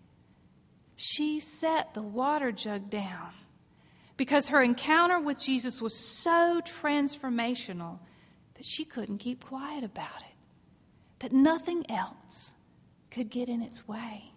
She 0.96 1.38
set 1.38 1.94
the 1.94 2.02
water 2.02 2.50
jug 2.50 2.90
down 2.90 3.32
because 4.16 4.48
her 4.48 4.60
encounter 4.60 5.20
with 5.20 5.40
Jesus 5.40 5.80
was 5.80 5.94
so 5.94 6.60
transformational 6.64 8.00
that 8.54 8.66
she 8.66 8.84
couldn't 8.84 9.18
keep 9.18 9.44
quiet 9.44 9.84
about 9.84 10.20
it, 10.20 10.36
that 11.20 11.32
nothing 11.32 11.88
else 11.88 12.54
could 13.10 13.30
get 13.30 13.48
in 13.48 13.62
its 13.62 13.86
way. 13.86 14.30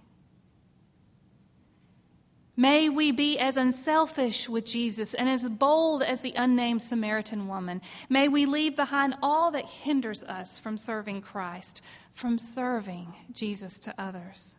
May 2.55 2.87
we 2.87 3.11
be 3.11 3.39
as 3.39 3.57
unselfish 3.57 4.47
with 4.47 4.65
Jesus 4.65 5.15
and 5.15 5.27
as 5.27 5.49
bold 5.49 6.03
as 6.03 6.21
the 6.21 6.33
unnamed 6.35 6.83
Samaritan 6.83 7.47
woman. 7.47 7.81
May 8.09 8.27
we 8.27 8.45
leave 8.45 8.75
behind 8.75 9.15
all 9.23 9.49
that 9.51 9.65
hinders 9.65 10.23
us 10.23 10.59
from 10.59 10.77
serving 10.77 11.21
Christ, 11.21 11.83
from 12.11 12.37
serving 12.37 13.15
Jesus 13.31 13.79
to 13.81 13.95
others. 13.97 14.55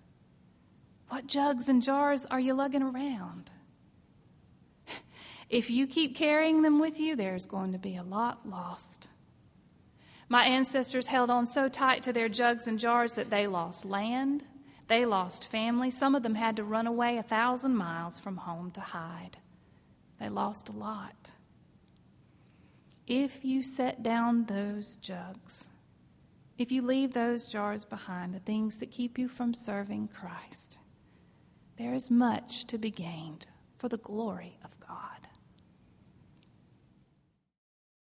What 1.09 1.29
jugs 1.29 1.68
and 1.68 1.83
jars 1.83 2.27
are 2.27 2.40
you 2.40 2.55
lugging 2.55 2.83
around? 2.83 3.50
If 5.50 5.70
you 5.70 5.87
keep 5.87 6.16
carrying 6.16 6.62
them 6.62 6.81
with 6.81 6.98
you, 6.98 7.14
there's 7.14 7.46
going 7.46 7.72
to 7.72 7.79
be 7.79 7.96
a 7.96 8.03
lot 8.03 8.48
lost. 8.48 9.11
My 10.28 10.46
ancestors 10.46 11.08
held 11.08 11.30
on 11.30 11.46
so 11.46 11.68
tight 11.68 12.02
to 12.04 12.12
their 12.12 12.28
jugs 12.28 12.66
and 12.66 12.78
jars 12.78 13.14
that 13.14 13.30
they 13.30 13.46
lost 13.46 13.84
land, 13.84 14.44
they 14.88 15.06
lost 15.06 15.50
family. 15.50 15.90
Some 15.90 16.14
of 16.14 16.22
them 16.22 16.34
had 16.34 16.56
to 16.56 16.64
run 16.64 16.87
away 16.87 17.16
a 17.16 17.22
thousand 17.22 17.76
miles 17.76 18.18
from 18.20 18.38
home 18.38 18.70
to 18.72 18.80
hide. 18.80 19.38
They 20.20 20.28
lost 20.28 20.68
a 20.68 20.72
lot. 20.72 21.32
If 23.06 23.44
you 23.44 23.62
set 23.62 24.02
down 24.02 24.44
those 24.44 24.96
jugs, 24.96 25.68
if 26.56 26.70
you 26.70 26.82
leave 26.82 27.12
those 27.12 27.48
jars 27.48 27.84
behind, 27.84 28.32
the 28.32 28.38
things 28.38 28.78
that 28.78 28.90
keep 28.90 29.18
you 29.18 29.28
from 29.28 29.52
serving 29.52 30.08
Christ, 30.08 30.78
there 31.76 31.94
is 31.94 32.10
much 32.10 32.66
to 32.66 32.78
be 32.78 32.90
gained 32.90 33.46
for 33.76 33.88
the 33.88 33.96
glory 33.98 34.58
of 34.64 34.78
God. 34.80 35.13